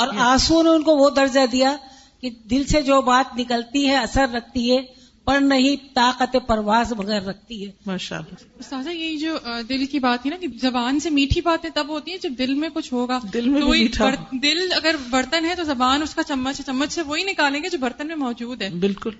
اور 0.00 0.08
آنسو 0.18 0.62
نے 0.62 0.70
ان 0.70 0.82
کو 0.82 0.96
وہ 0.96 1.10
درجہ 1.10 1.46
دیا 1.52 1.76
کہ 2.20 2.30
دل 2.30 2.64
سے 2.66 2.82
جو 2.82 3.02
بات 3.02 3.36
نکلتی 3.36 3.86
ہے 3.86 3.96
اثر 3.96 4.26
رکھتی 4.34 4.72
ہے 4.72 5.00
پر 5.24 5.38
نہیں 5.40 5.94
طاقت 5.94 6.36
پرواز 6.46 6.92
بغیر 6.92 7.22
رکھتی 7.22 7.66
ہے۔ 7.66 7.72
ماشاء 7.86 8.16
اللہ 8.16 8.34
استاذہ 8.58 8.90
یہی 8.90 9.16
جو 9.16 9.36
دل 9.68 9.86
کی 9.86 9.98
بات 9.98 10.26
ہے 10.26 10.30
نا 10.30 10.36
کہ 10.36 10.46
زبان 10.60 11.00
سے 11.00 11.10
میٹھی 11.10 11.40
باتیں 11.40 11.70
تب 11.74 11.88
ہوتی 11.88 12.10
ہیں 12.10 12.18
جب 12.18 12.32
دل 12.38 12.54
میں 12.54 12.68
کچھ 12.74 12.92
ہوگا۔ 12.92 13.18
دل 13.32 13.48
میں 13.48 13.62
بر... 13.98 14.14
دل 14.32 14.72
اگر 14.72 14.96
برتن 15.10 15.44
ہے 15.44 15.54
تو 15.54 15.62
زبان 15.62 16.02
اس 16.02 16.14
کا 16.14 16.22
چمچ 16.22 16.60
ہے 16.60 16.64
چمچ 16.66 16.92
سے 16.92 17.02
وہی 17.02 17.24
نکالیں 17.24 17.62
گے 17.62 17.68
جو 17.68 17.78
برتن 17.78 18.06
میں 18.06 18.16
موجود 18.16 18.62
ہے۔ 18.62 18.70
بالکل۔ 18.70 19.10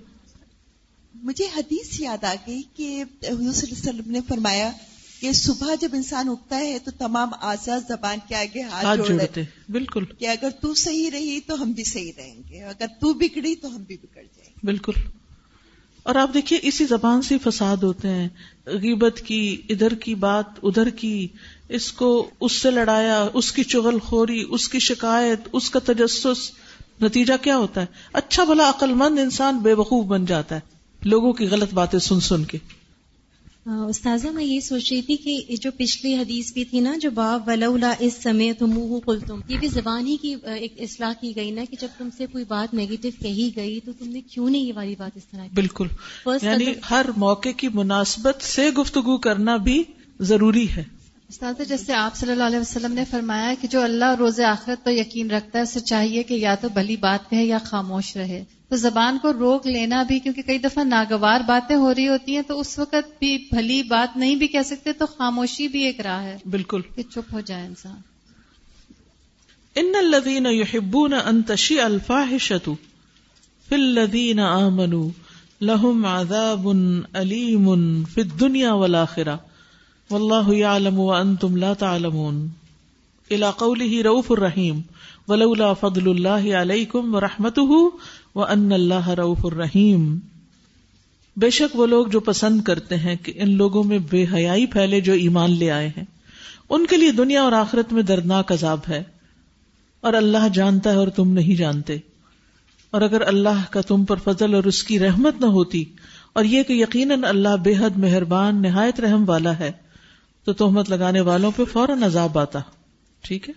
مجھے 1.14 1.44
حدیث 1.56 2.00
یاد 2.00 2.24
آ 2.24 2.34
گئی 2.46 2.62
کہ 2.76 3.02
حضور 3.02 3.52
صلی 3.52 3.70
اللہ 3.70 3.90
علیہ 3.90 4.00
وسلم 4.00 4.10
نے 4.12 4.20
فرمایا 4.28 4.70
کہ 5.20 5.32
صبح 5.32 5.74
جب 5.80 5.88
انسان 5.92 6.28
اٹھتا 6.28 6.58
ہے 6.58 6.78
تو 6.84 6.90
تمام 6.98 7.28
آزاد 7.40 7.80
زبان 7.88 8.18
کے 8.28 8.34
آگے 8.34 8.62
ہاتھ 8.62 8.84
ہاتھ 8.84 8.98
جوڑ 8.98 9.08
جوڑتے 9.08 9.42
بالکل۔ 9.68 10.04
کہ 10.04 10.28
اگر 10.28 10.48
تو 10.60 10.74
صحیح 10.74 11.10
رہی 11.10 11.40
تو 11.40 11.62
ہم 11.62 11.72
بھی 11.72 11.84
صحیح 11.84 12.12
رہیں 12.16 12.42
گے 12.50 12.62
اگر 12.62 12.86
تو 13.00 13.12
بگڑی 13.12 13.54
تو 13.54 13.76
ہم 13.76 13.82
بھی 13.82 13.96
بگڑ 13.96 14.22
جائیں 14.22 14.50
گے۔ 14.50 14.66
بالکل۔ 14.66 14.92
اور 16.02 16.14
آپ 16.14 16.34
دیکھیے 16.34 16.58
اسی 16.62 16.84
زبان 16.84 17.22
سے 17.22 17.38
فساد 17.38 17.76
ہوتے 17.76 18.08
ہیں۔ 18.08 18.28
غیبت 18.66 19.20
کی 19.26 19.62
ادھر 19.68 19.94
کی 19.94 20.14
بات 20.14 20.44
ادھر 20.62 20.88
کی 20.90 21.28
اس 21.68 21.92
کو 21.92 22.30
اس 22.40 22.52
سے 22.52 22.70
لڑایا 22.70 23.26
اس 23.34 23.52
کی 23.52 23.64
چغل 23.64 23.98
خوری 23.98 24.44
اس 24.50 24.68
کی 24.68 24.78
شکایت 24.78 25.40
اس 25.52 25.70
کا 25.70 25.80
تجسس۔ 25.84 26.50
نتیجہ 27.02 27.34
کیا 27.42 27.56
ہوتا 27.56 27.80
ہے؟ 27.80 27.86
اچھا 28.12 28.44
بھلا 28.44 28.68
عقل 28.68 28.94
مند 28.94 29.18
انسان 29.18 29.58
بے 29.58 29.72
وقوف 29.72 30.06
بن 30.06 30.24
جاتا 30.24 30.54
ہے۔ 30.54 30.60
لوگوں 31.02 31.32
کی 31.32 31.46
غلط 31.46 31.74
باتیں 31.74 31.98
سن 31.98 32.20
سن 32.20 32.44
کے۔ 32.44 32.58
استاذہ 33.70 34.28
میں 34.28 34.44
یہ 34.44 34.60
سوچ 34.60 34.92
رہی 34.92 35.02
تھی 35.02 35.16
کہ 35.16 35.56
جو 35.56 35.70
پچھلی 35.76 36.16
حدیث 36.16 36.52
بھی 36.52 36.64
تھی 36.64 36.80
نا 36.80 36.96
جو 37.00 37.10
باب 37.10 37.48
ولولا 37.48 37.94
اس 37.98 38.22
سمے 38.22 38.52
تم 38.52 38.98
کل 39.06 39.20
تم 39.20 39.40
یہ 39.48 39.58
بھی 39.58 39.68
زبان 39.68 40.06
ہی 40.06 40.16
کی 40.16 40.34
ایک 40.44 40.72
اصلاح 40.78 41.12
کی 41.20 41.36
گئی 41.36 41.50
نا 41.50 41.62
کہ 41.70 41.76
جب 41.80 41.88
تم 41.98 42.08
سے 42.16 42.26
کوئی 42.32 42.44
بات 42.48 42.74
نیگیٹو 42.74 43.08
کہی 43.22 43.50
گئی 43.56 43.80
تو 43.80 43.92
تم 43.98 44.08
نے 44.08 44.20
کیوں 44.20 44.50
نہیں 44.50 44.62
یہ 44.62 44.72
والی 44.76 44.94
بات 44.98 45.16
اس 45.16 45.24
طرح 45.32 45.46
بالکل۔ 45.54 45.86
یعنی 46.42 46.64
ہر 46.90 47.06
موقع 47.16 47.48
کی 47.48 47.68
مناسبت 47.74 48.42
سے 48.42 48.70
گفتگو 48.70 49.16
کرنا 49.18 49.56
بھی 49.56 49.82
ضروری 50.20 50.66
ہے۔ 50.70 50.99
استاد 51.30 51.54
جیسے 51.68 51.94
آپ 51.94 52.16
صلی 52.16 52.32
اللہ 52.32 52.44
علیہ 52.44 52.58
وسلم 52.58 52.92
نے 52.92 53.04
فرمایا 53.10 53.54
کہ 53.60 53.68
جو 53.68 53.82
اللہ 53.82 54.14
روز 54.18 54.40
آخرت 54.40 54.84
پر 54.84 54.90
یقین 54.90 55.30
رکھتا 55.30 55.58
ہے 55.58 55.62
اسے 55.62 55.80
چاہیے 55.80 56.22
کہ 56.22 56.34
یا 56.34 56.54
تو 56.54 56.68
بھلی 56.68 56.96
بات 56.96 57.30
کہے 57.30 57.44
یا 57.44 57.58
خاموش 57.58 58.16
رہے۔ 58.16 58.44
تو 58.68 58.76
زبان 58.76 59.18
کو 59.22 59.32
روک 59.32 59.66
لینا 59.66 60.02
بھی 60.02 60.18
کیونکہ 60.18 60.42
کئی 60.42 60.58
دفعہ 60.58 60.84
ناگوار 60.84 61.40
باتیں 61.40 61.76
ہو 61.76 61.94
رہی 61.94 62.08
ہوتی 62.08 62.34
ہیں 62.34 62.42
تو 62.42 62.60
اس 62.60 62.78
وقت 62.78 63.18
بھی 63.18 63.48
بھلی 63.50 63.82
بات 63.82 64.16
نہیں 64.16 64.36
بھی 64.36 64.46
کہہ 64.46 64.62
سکتے 64.64 64.92
تو 64.92 65.06
خاموشی 65.06 65.68
بھی 65.68 65.82
ایک 65.82 66.00
راہ 66.00 66.22
ہے 66.22 66.38
بالکل۔ 66.50 66.80
کہ 66.94 67.02
چپ 67.02 67.32
ہو 67.32 67.40
جائے 67.40 67.66
انسان۔ 67.66 67.96
ان 69.76 69.92
الذين 69.98 70.46
يحبون 70.46 71.12
ان 71.14 71.42
تشيع 71.42 71.84
الفاحشه 71.84 72.72
في 73.68 73.74
الذين 73.74 74.38
امنوا 74.38 75.08
لهم 75.60 76.06
عذاب 76.06 76.68
اليم 77.14 78.04
في 78.04 78.20
الدنيا 78.20 78.72
والاخره 78.72 79.49
والله 80.10 80.52
يعلم 80.52 81.00
وانتم 81.00 81.56
لا 81.56 81.72
تعلمون. 81.72 82.48
الى 83.30 83.46
قوله 83.58 84.02
رؤوف 84.04 84.32
الرحيم 84.32 84.80
ولولا 85.28 85.72
فضل 85.72 86.10
الله 86.10 86.60
عليكم 86.60 87.14
ورحمته 87.14 87.78
وان 88.34 88.72
الله 88.72 89.14
رؤوف 89.14 89.46
الرحيم 89.46 90.18
بے 91.36 91.50
شک 91.50 91.76
وہ 91.76 91.86
لوگ 91.86 92.06
جو 92.06 92.20
پسند 92.20 92.62
کرتے 92.62 92.96
ہیں 92.96 93.16
کہ 93.22 93.32
ان 93.36 93.56
لوگوں 93.56 93.84
میں 93.84 93.98
بے 94.10 94.24
حیائی 94.32 94.66
پھیلے 94.66 95.00
جو 95.00 95.12
ایمان 95.12 95.50
لے 95.50 95.70
آئے 95.70 95.88
ہیں، 95.88 96.04
ان 96.70 96.86
کے 96.86 96.96
لیے 96.96 97.12
دنیا 97.12 97.42
اور 97.42 97.52
آخرت 97.52 97.92
میں 97.92 98.02
دردناک 98.02 98.52
عذاب 98.52 98.78
ہے۔ 98.88 99.02
اور 100.00 100.12
اللہ 100.12 100.48
جانتا 100.52 100.90
ہے 100.90 100.96
اور 100.96 101.08
تم 101.08 101.32
نہیں 101.32 101.54
جانتے۔ 101.54 101.96
اور 102.90 103.00
اگر 103.00 103.20
اللہ 103.20 103.62
کا 103.70 103.80
تم 103.80 104.04
پر 104.04 104.16
فضل 104.16 104.54
اور 104.54 104.64
اس 104.64 104.84
کی 104.84 104.98
رحمت 104.98 105.34
نہ 105.40 105.46
ہوتی، 105.46 105.84
اور 106.32 106.44
یہ 106.44 106.62
کہ 106.62 106.72
یقیناً 106.72 107.24
اللہ 107.24 107.56
بے 107.62 107.74
حد 107.76 107.98
مہربان، 107.98 108.62
نہایت 108.62 109.00
رحم 109.00 109.28
والا 109.28 109.58
ہے 109.58 109.89
تو 110.44 110.52
تہمت 110.52 110.90
لگانے 110.90 111.20
والوں 111.20 111.50
پہ 111.56 111.64
فوراً 111.64 112.02
عذاب 112.02 112.38
آتا۔ 112.38 112.58
ٹھیک 113.24 113.48
ہے؟ 113.48 113.54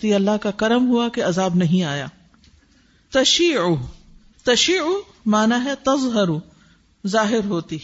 تو 0.00 0.06
یہ 0.06 0.14
اللہ 0.14 0.36
کا 0.42 0.50
کرم 0.50 0.88
ہوا 0.88 1.08
کہ 1.08 1.24
عذاب 1.24 1.54
نہیں 1.54 1.82
آیا۔ 1.82 2.06
تشیع 3.12 3.58
تشیع 4.42 4.82
مانا 5.26 5.64
ہے 5.64 5.74
تظہر 5.82 6.28
ظاہر 7.06 7.44
ہوتی۔ 7.44 7.78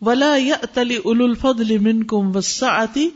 ولا 0.00 0.36
یأتلی 0.36 0.96
اولو 0.96 1.24
الفضل 1.24 1.78
منکم 1.78 2.28
والسعتی 2.28 3.08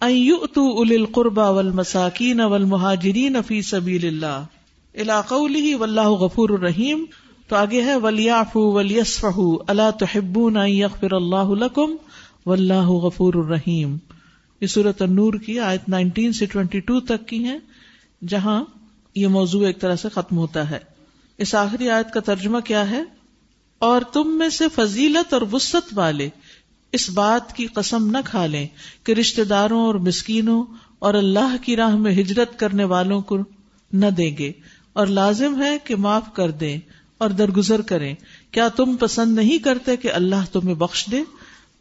ان 0.00 0.10
یؤتوا 0.10 0.70
اولی 0.70 0.94
القربى 0.94 1.46
والمساکین 1.54 2.40
والمہاجرین 2.40 3.36
فی 3.46 3.62
سبیل 3.62 4.06
اللہ 4.06 4.44
الى 4.94 5.20
قوله 5.28 5.76
واللہ 5.76 6.08
غفور 6.18 6.50
الرحیم 6.50 7.04
تو 7.48 7.56
آگے 7.56 7.82
ہے 7.82 7.96
ولیعفوا 7.96 8.62
ولیصفحوا 8.62 9.64
الا 9.68 9.90
تحبون 9.90 10.56
ان 10.56 10.68
یغفر 10.68 11.12
اللہ 11.12 11.50
لکم 11.54 11.96
واللہ 12.46 12.86
غفور 12.86 13.34
الرحیم 13.34 13.96
یہ 14.60 14.66
سورۃ 14.66 15.00
النور 15.00 15.34
کی 15.34 15.60
آیت 15.60 15.90
19 15.90 16.32
سے 16.32 16.46
22 16.46 17.00
تک 17.00 17.28
کی 17.28 17.44
ہیں، 17.44 17.58
جہاں 18.28 18.64
یہ 19.14 19.26
موضوع 19.26 19.66
ایک 19.66 19.80
طرح 19.80 19.96
سے 19.96 20.08
ختم 20.08 20.36
ہوتا 20.36 20.70
ہے۔ 20.70 20.78
اس 21.38 21.54
آخری 21.54 21.90
آیت 21.90 22.12
کا 22.12 22.20
ترجمہ 22.20 22.60
کیا 22.60 22.90
ہے؟ 22.90 23.02
اور 23.78 24.02
تم 24.12 24.38
میں 24.38 24.48
سے 24.48 24.64
فضیلت 24.74 25.34
اور 25.34 25.42
وسط 25.52 25.92
والے 25.94 26.28
اس 26.92 27.10
بات 27.10 27.56
کی 27.56 27.66
قسم 27.66 28.10
نہ 28.10 28.18
کھا 28.24 28.46
لیں 28.46 28.66
کہ 29.04 29.12
رشتہ 29.12 29.42
داروں 29.42 29.86
اور 29.86 29.94
مسکینوں 29.94 30.64
اور 30.98 31.14
اللہ 31.14 31.56
کی 31.62 31.76
راہ 31.76 31.96
میں 31.96 32.12
ہجرت 32.12 32.58
کرنے 32.58 32.84
والوں 32.84 33.20
کو 33.20 33.38
نہ 33.92 34.06
دیں 34.06 34.36
گے۔ 34.38 34.52
اور 34.92 35.06
لازم 35.06 35.62
ہے 35.62 35.76
کہ 35.84 35.96
معاف 35.96 36.34
کر 36.34 36.50
دیں 36.50 36.78
اور 37.18 37.30
درگزر 37.30 37.80
کریں۔ 37.80 38.14
کیا 38.50 38.68
تم 38.68 38.96
پسند 38.96 39.34
نہیں 39.34 39.58
کرتے 39.58 39.96
کہ 39.96 40.12
اللہ 40.12 40.52
تمہیں 40.52 40.74
بخش 40.74 41.06
دے؟ 41.10 41.22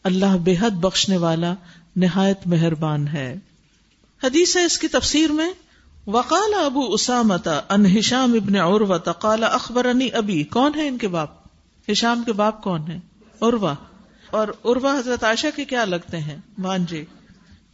اللہ 0.03 0.37
بے 0.43 0.55
حد 0.59 0.71
بخشنے 0.71 1.17
والا 1.17 1.53
نہایت 1.97 2.39
مہربان 2.45 3.07
ہے۔ 3.07 3.35
حدیث 4.23 4.57
ہے 4.57 4.65
اس 4.65 4.79
کی 4.79 4.87
تفسیر 4.87 5.31
میں، 5.31 5.53
وقال 6.07 6.53
ابو 6.53 6.93
اسامت 6.93 7.47
ان 7.69 7.97
ہشام 7.97 8.33
ابن 8.33 8.55
عروہ 8.55 8.97
قال 8.97 9.43
اخبرنی 9.43 10.09
ابی، 10.13 10.43
کون 10.43 10.71
ہے 10.75 10.87
ان 10.87 10.97
کے 10.97 11.07
باپ؟ 11.07 11.29
ہشام 11.91 12.23
کے 12.25 12.33
باپ 12.33 12.63
کون 12.63 12.91
ہے 12.91 12.99
عروہ۔ 13.41 13.73
اور 14.31 14.47
عروہ 14.47 14.99
حضرت 14.99 15.23
عائشہ 15.23 15.47
کے 15.55 15.65
کیا 15.65 15.85
لگتے 15.85 16.17
ہیں؟ 16.17 16.37
بھانجے۔ 16.57 17.05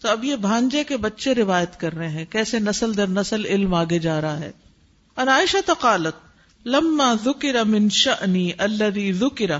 تو 0.02 0.10
اب 0.10 0.24
یہ 0.24 0.36
بھانجے 0.36 0.84
کے 0.84 0.98
بچے 0.98 1.36
روایت 1.36 1.80
کر 1.80 1.94
رہے 1.94 2.10
ہیں، 2.10 2.26
کیسے 2.30 2.60
نسل 2.60 2.98
در 2.98 3.08
نسل 3.08 3.46
علم 3.46 3.74
آگے 3.74 4.00
جا 4.00 4.22
رہا 4.22 4.40
ہے۔ 4.40 4.52
اور 5.16 5.28
عائشہ 5.28 5.58
تقالت 5.66 6.14
لما 6.68 7.14
ذکر 7.26 7.64
من 7.64 7.90
شأنی 7.90 8.52
الذی 8.58 9.14
ذکر 9.14 9.52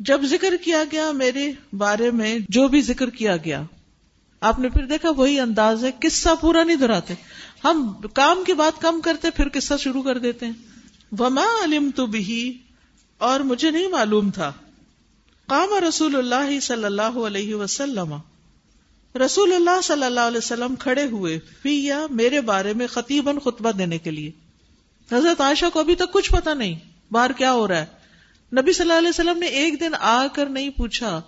جب 0.00 0.20
ذکر 0.24 0.54
کیا 0.64 0.84
گیا 0.92 1.10
میرے 1.12 1.52
بارے 1.72 2.10
میں، 2.10 2.38
جو 2.48 2.68
بھی 2.68 2.80
ذکر 2.80 3.10
کیا 3.10 3.36
گیا 3.36 3.62
آپ 4.40 4.58
نے 4.58 4.68
پھر 4.68 4.86
دیکھا 4.86 5.10
وہی 5.10 5.40
انداز 5.40 5.84
ہے، 5.84 5.90
قصہ 5.98 6.28
پورا 6.40 6.64
نہیں 6.64 6.76
دہراتے۔ 6.76 7.14
ہم 7.64 7.92
کام 8.14 8.38
کی 8.46 8.52
بات 8.52 8.82
کم 8.82 9.00
کرتے، 9.00 9.30
پھر 9.30 9.48
قصہ 9.48 9.74
شروع 9.78 10.02
کر 10.02 10.18
دیتے۔ 10.18 10.46
ہیں 10.46 10.52
وما 11.18 11.44
علم 11.64 11.90
تو 11.96 12.06
بھی 12.06 12.58
اور 13.18 13.40
مجھے 13.40 13.70
نہیں 13.70 13.88
معلوم 13.88 14.30
تھا۔ 14.30 14.52
قام 15.46 15.84
رسول 15.88 16.16
اللہ 16.16 16.60
صلی 16.60 16.84
اللہ 16.84 17.02
علیہ 17.02 17.54
وسلم۔ 17.54 18.14
رسول 19.18 19.52
اللہ 19.52 19.80
صلی 19.84 20.04
اللہ 20.04 20.20
علیہ 20.20 20.38
وسلم 20.38 20.74
کھڑے 20.76 21.04
ہوئے 21.04 21.38
فی 21.62 21.84
یا 21.84 22.06
میرے 22.10 22.40
بارے 22.40 22.72
میں 22.72 22.86
خطیباً 22.86 23.38
خطبہ 23.38 23.70
دینے 23.70 23.98
کے 23.98 24.10
لیے۔ 24.10 24.30
حضرت 25.12 25.40
عائشہ 25.40 25.64
کو 25.72 25.80
ابھی 25.80 25.94
تک 25.94 26.12
کچھ 26.12 26.32
پتا 26.32 26.54
نہیں، 26.54 26.74
باہر 27.10 27.32
کیا 27.32 27.52
ہو 27.52 27.68
رہا 27.68 27.80
ہے۔ 27.80 27.86
نبی 28.60 28.72
صلی 28.72 28.82
اللہ 28.82 28.98
علیہ 28.98 29.08
وسلم 29.08 29.38
نے 29.38 29.46
ایک 29.46 29.80
دن 29.80 29.94
آ 30.00 30.26
کر 30.26 30.46
نہیں 30.46 30.70
پوچھا 30.70 31.20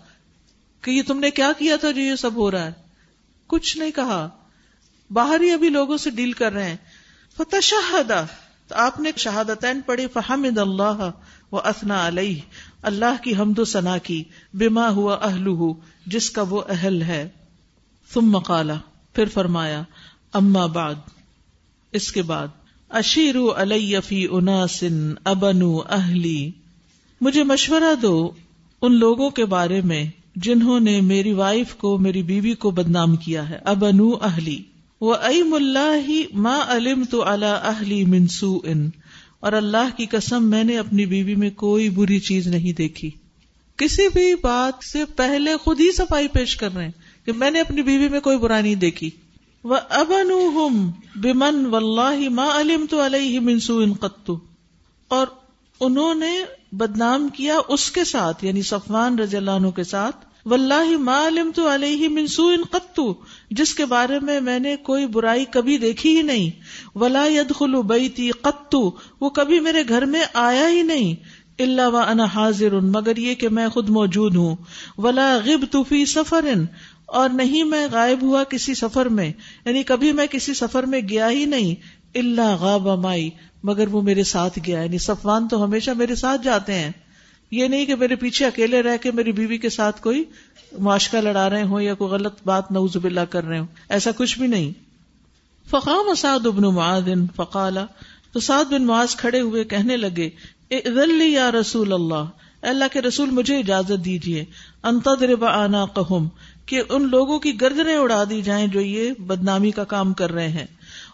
کہ 0.83 0.91
یہ 0.91 1.03
تم 1.07 1.19
نے 1.19 1.31
کیا 1.31 1.53
کیا 1.59 1.77
تھا 1.77 1.91
جو 1.91 2.01
یہ 2.01 2.15
سب 2.15 2.35
ہو 2.35 2.51
رہا 2.51 2.67
ہے۔ 2.67 2.88
کچھ 3.49 3.77
نہیں 3.77 3.91
کہا۔ 3.91 4.29
باہر 5.11 5.41
ہی 5.41 5.51
ابھی 5.51 5.69
لوگوں 5.69 5.97
سے 5.97 6.11
ڈیل 6.11 6.33
کر 6.33 6.53
رہے 6.53 6.69
ہیں۔ 6.69 6.77
فتح 7.37 7.57
شہدا 7.63 8.25
تو 8.69 8.75
آپ 8.75 9.01
نے 9.01 9.11
شہادتین 9.17 9.81
پڑھی، 9.81 10.07
فحمد 10.07 10.59
اللہ 10.59 11.11
و 11.53 11.57
اسنا 11.57 12.09
علیہ 12.09 12.41
اللہ 12.83 13.23
کی 13.23 13.37
حمد 13.37 13.59
و 13.59 13.65
ثنا 13.65 13.99
کی۔ 13.99 14.25
بما 14.55 14.89
ہوا 14.89 15.15
اہلہ 15.15 15.73
جس 16.07 16.31
کا 16.31 16.43
وہ 16.43 16.63
اہل 16.69 17.03
ہے۔ 17.03 17.29
ثم 18.15 18.39
قالا 18.39 18.75
پھر 19.13 19.25
فرمایا، 19.27 19.83
اما 20.33 20.67
بعد۔ 20.67 20.95
اس 21.93 22.13
کے 22.13 22.23
بعد 22.23 22.49
اشیرو 22.89 23.53
علی 23.57 24.01
فی 24.01 24.27
اناسن 24.31 25.15
ابنو 25.25 25.79
اہلی 25.79 26.51
مجھے 27.21 27.43
مشورہ 27.43 27.95
دو 28.03 28.31
ان 28.83 28.99
لوگوں 28.99 29.31
کے 29.31 29.45
بارے 29.45 29.81
میں۔ 29.81 30.05
جنہوں 30.43 30.81
نے 30.81 31.01
میری 31.01 31.33
وائف 31.33 31.75
کو، 31.75 31.99
میری 31.99 32.23
بیوی 32.23 32.55
کو 32.55 32.71
بدنام 32.71 33.17
کیا 33.17 33.51
ہے۔ 33.51 33.59
ابنو 33.65 34.11
اہلی۔ 34.15 34.63
وہ 35.01 35.15
ایم 35.15 35.55
اللہ 35.55 36.11
ما 36.35 36.59
علم 36.69 37.05
تو 37.05 37.25
اللہ 37.25 37.45
اہلی 37.45 38.05
منسو 38.05 38.61
ان 38.65 38.91
اور 39.41 39.53
اللہ 39.53 39.97
کی 39.97 40.07
قسم، 40.07 40.51
میں 40.51 40.65
نے 40.65 40.79
اپنی 40.79 41.07
بیوی 41.07 41.35
میں 41.35 41.51
کوئی 41.51 41.91
بری 41.91 42.21
چیز 42.21 42.47
نہیں 42.47 42.73
دیکھی۔ 42.73 43.11
کسی 43.77 44.09
بھی 44.13 44.35
بات 44.35 44.85
سے 44.85 45.05
پہلے 45.05 45.57
خود 45.57 45.81
ہی 45.81 45.93
صفائی 45.93 46.29
پیش 46.29 46.57
کر 46.57 46.75
رہے 46.75 46.85
ہیں 46.85 47.27
کہ 47.27 47.33
میں 47.33 47.51
نے 47.51 47.61
اپنی 47.61 47.83
بیوی 47.83 48.09
میں 48.09 48.21
کوئی 48.21 48.39
برائی 48.39 48.63
نہیں 48.63 48.75
دیکھی۔ 48.75 49.11
وہ 49.65 49.77
ابن 49.91 50.31
بمن 51.15 51.67
و 51.67 51.77
اللہ 51.77 52.29
ما 52.29 52.61
علم 52.61 52.87
تو 52.91 53.07
علیہ 53.07 53.41
منسو 53.41 53.79
ان 53.79 53.93
قطو 53.93 54.39
اور 55.09 55.27
انہوں 55.81 56.15
نے 56.15 56.41
بدنام 56.73 57.29
کیا 57.29 57.55
اس 57.69 57.91
کے 57.91 58.05
ساتھ 58.05 58.45
یعنی 58.45 58.63
صفوان 58.63 59.19
رضی 59.19 59.37
اللہ 59.37 59.51
عنہ 59.51 59.69
کے 59.69 59.85
ساتھ۔ 59.85 60.28
واللہ 60.51 60.97
ما 60.97 61.29
علمت 61.29 61.59
علیہ 61.59 62.09
من 62.09 62.27
سوء 62.27 62.55
قط، 62.71 63.01
جس 63.51 63.75
کے 63.75 63.85
بارے 63.85 64.19
میں 64.21 64.41
میں 64.41 64.59
نے 64.59 64.77
کوئی 64.77 65.07
برائی 65.07 65.45
کبھی 65.51 65.79
دیکھی 65.79 66.17
ہی 66.17 66.23
نہیں۔ 66.23 66.51
ولا 66.95 67.27
يدخل 67.27 67.83
بیتی 67.83 68.31
قط، 68.31 68.75
وہ 69.21 69.31
کبھی 69.31 69.61
میرے 69.61 69.83
گھر 69.89 70.05
میں 70.05 70.25
آیا 70.35 70.69
ہی 70.69 70.83
نہیں۔ 70.83 71.15
اللہ 71.59 71.89
و 71.89 71.97
انا 71.97 72.25
حاضر، 72.25 72.81
مگر 72.81 73.17
یہ 73.17 73.35
کہ 73.35 73.49
میں 73.49 73.69
خود 73.69 73.89
موجود 73.89 74.37
ہوں۔ 74.37 74.57
ولا 74.99 75.39
غب 75.45 75.77
فی 75.89 76.07
سفر، 76.07 76.45
اور 77.07 77.29
نہیں 77.29 77.65
میں 77.65 77.87
غائب 77.93 78.23
ہوا 78.23 78.45
کسی 78.45 78.75
سفر 78.75 79.07
میں۔ 79.07 79.33
یعنی 79.65 79.83
کبھی 79.83 80.13
میں 80.13 80.27
کسی 80.27 80.55
سفر 80.55 80.83
میں 80.83 81.01
گیا 81.01 81.31
ہی 81.31 81.45
نہیں۔ 81.45 81.75
اللہ 82.15 82.57
غاب 82.61 82.89
مائی، 82.89 83.31
مگر 83.63 83.89
وہ 83.89 84.03
میرے 84.03 84.25
ساتھ 84.25 84.59
گیا۔ 84.67 84.83
یعنی 84.83 84.99
صفوان 84.99 85.49
تو 85.49 85.65
ہمیشہ 85.65 85.91
میرے 85.91 86.15
ساتھ 86.15 86.43
جاتے 86.43 86.75
ہیں۔ 86.75 86.91
یہ 87.51 87.69
نہیں 87.69 87.87
کہ 87.87 87.95
میرے 87.97 88.17
پیچھے 88.17 88.47
اکیلے 88.47 88.83
رہ 88.83 88.97
کے 88.97 89.11
میری 89.11 89.33
بیوی 89.33 89.59
کے 89.59 89.69
ساتھ 89.69 90.03
کوئی 90.03 90.25
معاشقہ 90.79 91.17
لڑا 91.17 91.49
رہے 91.51 91.63
ہوں 91.63 91.81
یا 91.81 91.95
کوئی 91.95 92.11
غلط 92.11 92.43
بات 92.45 92.71
نوز 92.73 92.97
باللہ 92.97 93.25
کر 93.31 93.45
رہے 93.45 93.59
ہوں۔ 93.59 93.67
ایسا 93.89 94.11
کچھ 94.17 94.39
بھی 94.39 94.47
نہیں۔ 94.47 94.73
فقام 95.71 96.09
اساد 96.09 96.47
ابن 96.47 96.63
معاذ 96.75 97.09
فقالا 97.37 97.85
تو 98.33 98.41
سعد 98.41 98.65
بن 98.65 98.87
معاذ 98.87 99.17
کھڑے 99.17 99.41
ہوئے 99.41 99.65
کہنے 99.65 99.97
لگے 99.97 100.29
اذلی 100.71 101.33
یا 101.33 101.51
رسول 101.53 101.93
اللہ 101.93 102.25
اللہ 102.63 102.93
کے 102.93 103.03
رسول 103.03 103.31
مجھے 103.31 103.59
اجازت 103.59 104.05
دیجیے 104.05 104.45
انتظرب 104.83 105.45
آنا 105.45 105.85
قہم 105.85 106.29
کہ 106.67 106.83
ان 106.89 107.09
لوگوں 107.09 107.39
کی 107.39 107.61
گردنیں 107.61 107.97
اڑا 107.97 108.23
دی 108.31 108.41
جائیں 108.43 108.67
جو 108.67 108.81
یہ 108.81 109.13
بدنامی 109.19 109.71
کا 109.71 109.85
کام 109.85 110.13
کر 110.13 110.33
رہے 110.33 110.49
ہیں۔ 110.49 110.67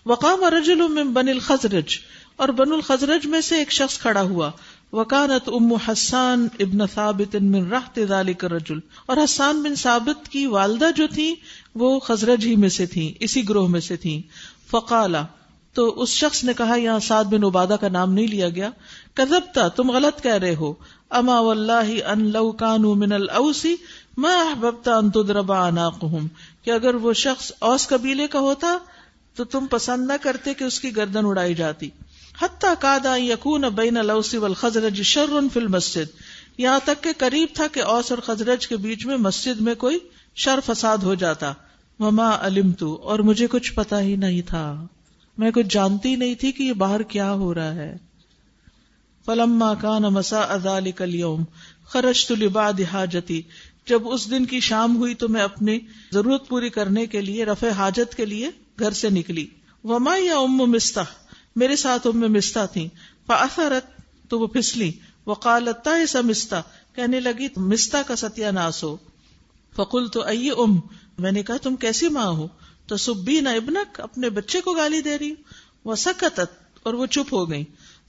وقام 0.06 0.44
رجل 0.44 0.80
من 0.88 1.12
بن 1.12 1.28
الخزرج، 1.28 1.98
اور 2.36 2.48
بن 2.48 2.72
الخزرج 2.72 3.26
میں 3.26 3.40
سے 3.40 3.58
ایک 3.58 3.72
شخص 3.72 3.98
کھڑا 3.98 4.22
ہوا 4.22 4.50
وکانت 4.94 5.48
ام 5.48 5.72
حسان 5.72 6.48
ابن 6.60 6.86
ثابت 6.94 7.36
من 7.36 7.72
رحت 7.72 7.98
ذلك 8.08 8.44
الرجل۔ 8.44 8.78
اور 9.06 9.16
حسان 9.16 9.62
بن 9.62 9.74
ثابت 9.74 10.28
کی 10.28 10.46
والدہ 10.46 10.84
جو 10.96 11.06
تھی 11.14 11.34
وہ 11.74 12.00
خزرج 12.00 12.46
ہی 12.46 12.56
میں 12.56 12.68
سے 12.68 12.86
تھی 12.86 13.14
اسی 13.20 13.48
گروہ 13.48 13.68
میں 13.68 13.80
سے 13.80 13.96
تھی 13.96 14.22
فقالا، 14.70 15.22
تو 15.72 16.02
اس 16.02 16.08
شخص 16.08 16.44
نے 16.44 16.52
کہا، 16.52 16.76
یہاں 16.76 16.98
سعد 16.98 17.24
بن 17.24 17.44
عبادہ 17.44 17.76
کا 17.80 17.88
نام 17.88 18.12
نہیں 18.12 18.26
لیا 18.26 18.48
گیا۔ 18.48 18.70
کذبتا، 19.14 19.68
تم 19.68 19.90
غلط 19.90 20.22
کہہ 20.22 20.34
رہے 20.34 20.54
ہو۔ 20.54 20.74
اما 21.10 21.40
واللہ 21.40 22.06
ان 22.06 22.30
لو 22.30 22.52
کانو 22.52 22.94
من 22.94 23.12
الاوسی 23.12 23.76
ما 24.16 24.28
احببتا 24.28 24.96
ان 24.96 25.10
تدرب 25.10 25.52
عناقهم 25.52 26.26
کہ 26.62 26.70
اگر 26.70 26.94
وہ 26.94 27.12
شخص 27.12 27.52
اوس 27.58 27.88
قبیلے 27.88 28.26
کا 28.26 28.38
ہوتا، 28.38 28.78
تو 29.34 29.44
تم 29.44 29.66
پسند 29.66 30.06
نہ 30.06 30.12
کرتے 30.20 30.54
کہ 30.54 30.64
اس 30.64 30.80
کی 30.80 30.96
گردن 30.96 31.26
اڑائی 31.26 31.54
جاتی۔ 31.54 31.90
حتی 32.42 32.66
قادا 32.80 33.16
یکون 33.16 33.60
بین 33.60 33.96
الاوسی 33.96 34.36
والخزرج 34.36 35.02
شر 35.02 35.30
فی 35.52 35.60
المسجد۔ 35.60 36.16
یہاں 36.58 36.80
تک 36.84 37.02
کہ 37.02 37.10
قریب 37.18 37.48
تھا 37.52 37.66
کہ 37.66 37.82
اوس 37.82 38.10
اور 38.10 38.18
خزرج 38.18 38.68
کے 38.68 38.76
بیچ 38.76 39.06
میں 39.06 39.16
مسجد 39.16 39.60
میں 39.60 39.74
کوئی 39.74 39.98
شر 40.34 40.58
فساد 40.66 40.98
ہو 40.98 41.14
جاتا۔ 41.14 41.52
مما 41.98 42.30
علم 42.40 42.72
تو 42.72 42.94
اور 42.94 43.18
مجھے 43.18 43.46
کچھ 43.46 43.72
پتا 43.72 44.00
ہی 44.00 44.16
نہیں 44.16 44.42
تھا۔ 44.42 44.86
میں 45.38 45.50
کچھ 45.50 45.66
جانتی 45.70 46.16
نہیں 46.16 46.34
تھی 46.34 46.52
کہ 46.52 46.62
یہ 46.62 46.72
باہر 46.72 47.02
کیا 47.02 47.32
ہو 47.32 47.54
رہا 47.54 47.74
ہے۔ 47.74 47.96
فلما 49.26 49.74
کان 49.74 50.02
مسا 50.02 50.40
ادال 50.40 50.92
کلیوم 50.92 51.44
خرج 51.84 52.26
تو 52.26 52.34
لباد 52.34 52.72
حاجتی۔ 52.92 53.42
جب 53.86 54.08
اس 54.08 54.30
دن 54.30 54.44
کی 54.44 54.60
شام 54.60 54.96
ہوئی 54.96 55.14
تو 55.14 55.28
میں 55.28 55.42
اپنی 55.42 55.78
ضرورت 56.12 56.48
پوری 56.48 56.70
کرنے 56.70 57.06
کے 57.06 57.20
لیے، 57.20 57.44
رفع 57.44 57.68
حاجت 57.68 58.14
کے 58.14 58.26
لیے 58.26 58.50
گھر 58.78 58.90
سے 58.90 59.10
نکلی۔ 59.10 59.46
وما 59.84 60.16
یا 60.16 60.38
ام 60.38 60.56
مستا 60.56 61.02
میرے 61.56 61.76
ساتھ 61.76 62.06
ام 62.06 62.20
مستا 62.20 62.66
تھی 62.66 62.88
فاثرت 63.26 64.00
تو 64.28 64.40
وہ 64.40 64.46
پھسلی۔ 64.46 64.92
وقالت 65.26 65.88
ایسا 65.88 66.20
مستا۔ 66.20 66.60
کہنے 66.94 67.20
لگی 67.20 67.48
مستا 67.56 68.02
کا 68.02 68.16
ستیہ 68.16 68.46
ناس 68.46 68.84
ہو۔ 68.84 68.96
فقل 69.76 70.08
تو 70.08 70.22
ائی 70.22 70.50
ام، 70.50 70.80
میں 71.18 71.32
نے 71.32 71.42
کہا، 71.42 71.56
تم 71.56 71.76
کیسی 71.76 72.08
ماں 72.08 72.26
ہو؟ 72.26 72.48
تو 72.86 72.96
سبین 72.96 73.46
ابنک، 73.46 74.00
اپنے 74.00 74.30
بچے 74.30 74.60
کو 74.60 74.72
گالی 74.72 75.00
دے 75.00 75.18
رہی۔ 75.18 75.34
وہ 75.84 75.94
سکتت 75.94 76.78
اور 76.82 76.94
وہ 76.94 77.06
چپ 77.06 77.34
ہو 77.34 77.50
گئی 77.50 77.64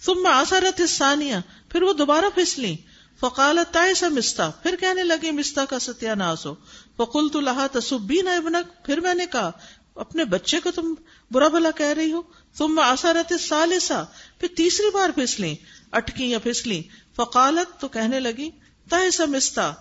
تم 0.06 0.24
میں 0.24 0.32
آسارت 0.32 0.82
ثانیہ 0.88 1.36
پھر 1.70 1.82
وہ 1.82 1.94
دوبارہ 1.94 2.26
پھسلی۔ 2.36 2.76
فقالت 3.20 3.74
تائسا 3.74 4.10
مستا۔ 4.10 4.50
پھر 4.50 4.76
کہنے 4.80 5.04
لگی 5.04 5.32
مستا 5.32 5.66
کا 5.66 5.80
ستیہ 5.80 6.10
ناس 6.10 6.46
ہو۔ 6.46 6.56
فقل 6.98 7.30
تو 7.30 7.40
لہا 7.40 7.68
تصبین 7.68 8.28
ابنک۔ 8.28 8.86
پھر 8.86 9.00
میں 9.00 9.14
نے 9.14 9.26
کہا، 9.26 9.52
اپنے 9.96 10.26
بچے 10.26 10.60
کو 10.60 10.72
تم 10.72 10.94
برا 11.32 11.48
بلا 11.48 11.72
کہہ 11.72 11.86
رہی 11.86 12.12
ہو؟ 12.12 12.22
تم 12.58 12.76
میں 12.76 12.84
آسارت 12.84 13.34
سالسا 13.40 14.04
پھر 14.40 14.48
تیسری 14.56 14.90
بار 14.94 15.10
پھسلی 15.10 15.56
اٹکی 15.92 16.30
یا 16.30 16.40
پھسلی 16.40 16.82
فقالت 17.16 17.82
تو 17.82 17.88
کہنے 17.88 18.20
لگی 18.20 18.50
تائسا 18.90 19.26
مستا 19.26 19.72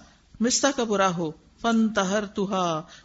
مستا 0.41 0.71
کا 0.71 0.85
برا 0.85 1.17
ہو 1.17 1.31
فن 1.61 1.89
تہر 1.89 2.25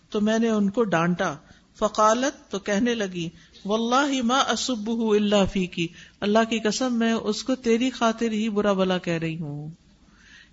تو 0.09 0.21
میں 0.21 0.39
نے 0.39 0.49
ان 0.49 0.69
کو 0.69 0.83
ڈانٹا۔ 0.83 1.35
فقالت 1.79 2.51
تو 2.51 2.59
کہنے 2.59 2.93
لگی 2.95 3.29
واللہ 3.65 4.21
ما 4.21 4.37
اسب 4.37 4.89
اللہ 4.89 5.45
فی 5.53 5.65
کی 5.65 5.87
اللہ 6.19 6.39
کی 6.49 6.59
قسم 6.59 6.99
میں 6.99 7.13
اس 7.13 7.43
کو 7.43 7.55
تیری 7.55 7.89
خاطر 7.89 8.31
ہی 8.31 8.49
برا 8.49 8.73
بلا 8.73 8.97
کہہ 8.97 9.13
رہی 9.13 9.39
ہوں۔ 9.39 9.69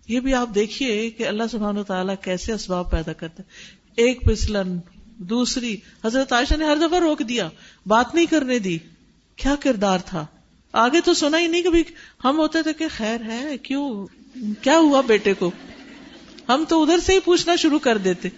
یہ 0.09 0.21
بھی 0.21 0.35
آپ 0.35 0.49
دیکھیے 0.55 1.11
کہ 1.11 1.29
اللہ 1.29 1.43
سبحانہ 1.51 1.81
تعالیٰ 1.83 2.15
کیسے 2.21 2.53
اسباب 2.53 2.91
پیدا 2.91 3.13
کرتا 3.13 3.43
ہے۔ 3.43 3.75
ایک 3.97 4.23
پسلن 4.23 4.79
دوسری، 5.17 5.77
حضرت 6.05 6.33
عائشہ 6.33 6.55
نے 6.55 6.65
ہر 6.65 6.77
دفعہ 6.77 6.99
روک 6.99 7.23
دیا، 7.29 7.49
بات 7.87 8.15
نہیں 8.15 8.27
کرنے 8.27 8.59
دی۔ 8.59 8.79
کیا 9.37 9.55
کردار 9.61 9.99
تھا؟ 10.07 10.27
آگے 10.73 11.01
تو 11.01 11.15
سنا 11.15 11.39
ہی 11.39 11.47
نہیں 11.47 11.63
کبھی۔ 11.63 11.83
ہم 12.25 12.39
ہوتے 12.39 12.63
تھے 12.63 12.73
کہ 12.73 12.87
خیر 12.97 13.21
ہے، 13.21 13.59
کیوں؟ 13.59 14.07
کیا 14.63 14.79
ہوا 14.79 15.01
بیٹے 15.01 15.35
کو؟ 15.35 15.51
ہم 16.49 16.65
تو 16.69 16.83
ادھر 16.83 16.99
سے 16.99 17.15
ہی 17.15 17.21
پوچھنا 17.21 17.57
شروع 17.57 17.79
کر 17.79 17.99
دیتے۔ 17.99 18.29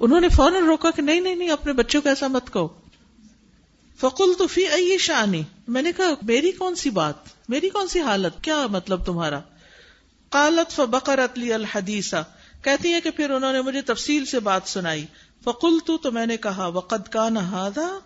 انہوں 0.00 0.20
نے 0.20 0.28
فوراً 0.28 0.64
روکا 0.64 0.90
کہ 0.90 1.02
نہیں 1.02 1.20
نہیں 1.20 1.34
نہیں، 1.34 1.50
اپنے 1.50 1.72
بچوں 1.72 2.02
کو 2.02 2.08
ایسا 2.08 2.26
مت 2.26 2.52
کہو۔ 2.52 2.68
فکل 4.00 4.32
تو 4.38 4.46
فی 4.46 4.66
ائی 4.66 4.98
شانی 4.98 5.42
میں 5.68 5.82
نے 5.82 5.92
کہا، 5.92 6.10
میری 6.22 6.52
کون 6.52 6.74
سی 6.74 6.90
بات؟ 6.90 7.14
میری 7.48 7.68
کون 7.68 7.88
سی 7.88 8.00
حالت؟ 8.00 8.44
کیا 8.44 8.66
مطلب 8.66 9.04
تمہارا؟ 9.04 9.40
قالت 10.30 10.72
فبقرت 10.72 11.38
لی 11.38 11.52
الحدیثہ 11.52 12.24
کہتی 12.62 12.92
ہے 12.92 13.00
کہ 13.00 13.10
پھر 13.10 13.30
انہوں 13.30 13.52
نے 13.52 13.60
مجھے 13.60 13.82
تفصیل 13.82 14.24
سے 14.24 14.40
بات 14.40 14.62
سنائی۔ 14.64 15.06
فکل 15.44 15.78
تو 15.86 16.12
میں 16.12 16.26
نے 16.26 16.36
کہا، 16.36 16.66
وقد 16.66 17.08
کا 17.08 17.28
نہادا 17.28 17.98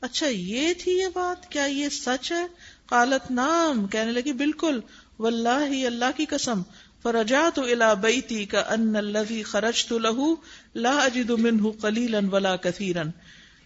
اچھا 0.00 0.26
یہ 0.26 0.72
تھی 0.78 0.92
یہ 0.92 1.06
بات؟ 1.14 1.52
کیا 1.52 1.64
یہ 1.64 1.88
سچ 1.88 2.32
ہے؟ 2.32 2.46
قالت 2.86 3.30
نام 3.30 3.86
کہنے 3.86 4.12
لگی، 4.12 4.32
بالکل۔ 4.32 4.80
واللہ، 5.18 5.86
اللہ 5.86 6.04
کی 6.16 6.24
قسم۔ 6.24 6.62
فرجعت 7.02 7.58
الى 7.58 7.84
بیتی 8.00 8.44
کا 8.44 8.60
ان 8.60 8.96
الذي 8.96 9.42
خرجت 9.42 9.92
له 9.92 10.32
لا 10.74 10.98
اجد 11.04 11.30
منه 11.30 11.70
قليلا 11.80 12.18
ولا 12.32 12.56
كثيرا 12.56 13.02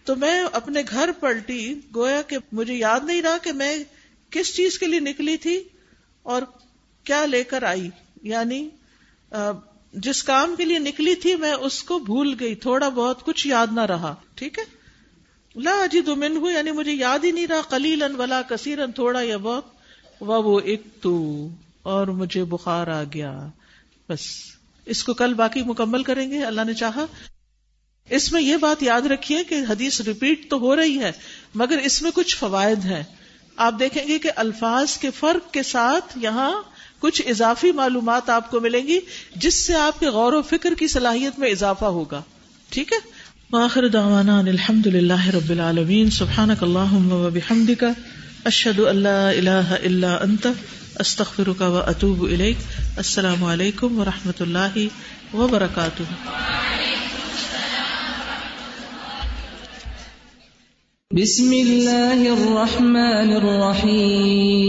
تو 0.05 0.15
میں 0.15 0.43
اپنے 0.51 0.81
گھر 0.89 1.09
پلٹی، 1.19 1.75
گویا 1.95 2.21
کہ 2.21 2.37
مجھے 2.51 2.73
یاد 2.73 2.99
نہیں 3.03 3.21
رہا 3.21 3.37
کہ 3.37 3.51
میں 3.51 3.83
کس 4.29 4.55
چیز 4.55 4.79
کے 4.79 4.85
لیے 4.85 4.99
نکلی 4.99 5.37
تھی 5.37 5.63
اور 6.23 6.41
کیا 7.03 7.25
لے 7.25 7.43
کر 7.43 7.63
آئی۔ 7.63 7.89
یعنی 8.23 8.69
جس 9.93 10.23
کام 10.23 10.55
کے 10.55 10.65
لیے 10.65 10.79
نکلی 10.79 11.15
تھی، 11.15 11.35
میں 11.35 11.53
اس 11.53 11.83
کو 11.83 11.99
بھول 11.99 12.35
گئی۔ 12.39 12.55
تھوڑا 12.55 12.89
بہت 12.89 13.23
کچھ 13.23 13.47
یاد 13.47 13.67
نہ 13.71 13.81
رہا۔ 13.81 14.15
ٹھیک 14.35 14.59
ہے؟ 14.59 14.74
لا 15.55 15.71
اجد 15.71 16.07
منه 16.07 16.51
یعنی 16.51 16.71
مجھے 16.71 16.91
یاد 16.91 17.19
ہی 17.23 17.31
نہیں 17.31 17.47
رہا، 17.47 17.61
قلیلا 17.61 18.07
ولا 18.17 18.41
کثیرا، 18.41 18.85
تھوڑا 18.85 19.21
یا 19.21 19.37
بہت 19.37 19.63
وہ 20.21 20.59
ایک 20.59 20.81
تو، 21.01 21.47
اور 21.81 22.07
مجھے 22.07 22.43
بخار 22.43 22.87
آ 22.87 23.03
گیا۔ 23.03 23.47
بس، 24.09 24.19
اس 24.85 25.03
کو 25.03 25.13
کل 25.13 25.33
باقی 25.33 25.61
مکمل 25.63 26.03
کریں 26.03 26.31
گے، 26.31 26.43
اللہ 26.43 26.61
نے 26.61 26.73
چاہا۔ 26.73 27.05
اس 28.09 28.31
میں 28.31 28.41
یہ 28.41 28.57
بات 28.57 28.83
یاد 28.83 29.01
رکھیے 29.01 29.43
کہ 29.43 29.55
حدیث 29.69 30.01
ریپیٹ 30.01 30.49
تو 30.49 30.57
ہو 30.57 30.75
رہی 30.75 30.99
ہے، 30.99 31.11
مگر 31.55 31.77
اس 31.77 32.01
میں 32.01 32.11
کچھ 32.11 32.37
فوائد 32.37 32.85
ہیں۔ 32.85 33.03
آپ 33.55 33.73
دیکھیں 33.79 34.07
گے 34.07 34.19
کہ 34.19 34.31
الفاظ 34.35 34.97
کے 34.97 35.11
فرق 35.11 35.53
کے 35.53 35.63
ساتھ 35.63 36.17
یہاں 36.21 36.61
کچھ 36.99 37.21
اضافی 37.27 37.71
معلومات 37.71 38.29
آپ 38.29 38.51
کو 38.51 38.59
ملیں 38.59 38.87
گی، 38.87 38.99
جس 39.35 39.65
سے 39.65 39.75
آپ 39.75 39.99
کے 39.99 40.07
غور 40.07 40.33
و 40.33 40.41
فکر 40.41 40.73
کی 40.73 40.87
صلاحیت 40.87 41.39
میں 41.39 41.49
اضافہ 41.49 41.85
ہوگا۔ 41.85 42.21
ٹھیک 42.69 42.93
ہے؟ 42.93 43.14
وآخر 43.53 43.87
دعوانا 43.87 44.39
أن 44.39 44.47
الحمد 44.47 44.87
لله 44.87 45.31
رب 45.31 45.51
العالمين. 45.51 46.09
سبحانك 46.09 46.63
اللهم 46.63 47.11
وبحمدك 47.11 47.95
أشهد 48.47 48.79
أن 48.79 48.95
لا 48.95 49.31
إله 49.31 49.75
إلا 49.75 50.23
أنت 50.23 50.49
أستغفرك 51.01 51.61
وأتوب 51.61 52.25
إليك. 52.25 52.57
السلام 52.99 53.43
عليكم 53.43 53.99
ورحمة 53.99 54.33
الله 54.41 54.89
وبركاته. 55.33 56.05
بسم 61.11 61.53
الله 61.53 62.33
الرحمن 62.33 63.35
الرحيم. 63.35 64.65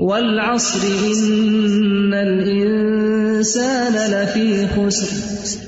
والعصر 0.00 0.86
إن 0.86 2.14
الإنسان 2.14 3.94
لفي 4.12 4.68
خسر. 4.68 5.67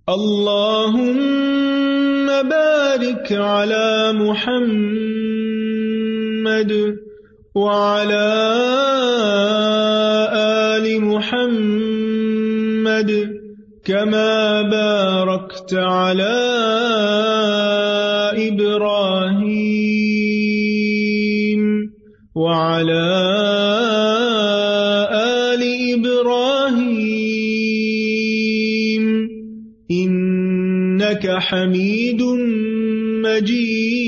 اللهم 0.08 1.16
بارك 2.26 3.32
على 3.32 4.12
محمد 4.12 4.72
وعلى 7.54 8.28
آل 10.76 11.00
محمد 11.04 12.30
كما 13.84 14.62
باركت 14.62 15.74
على 15.74 16.36
إبراهيم 18.36 19.96
وعلى 22.36 23.02
آل 23.30 23.35
إنك 31.06 31.38
حميد 31.40 32.22
مجيد. 33.22 34.05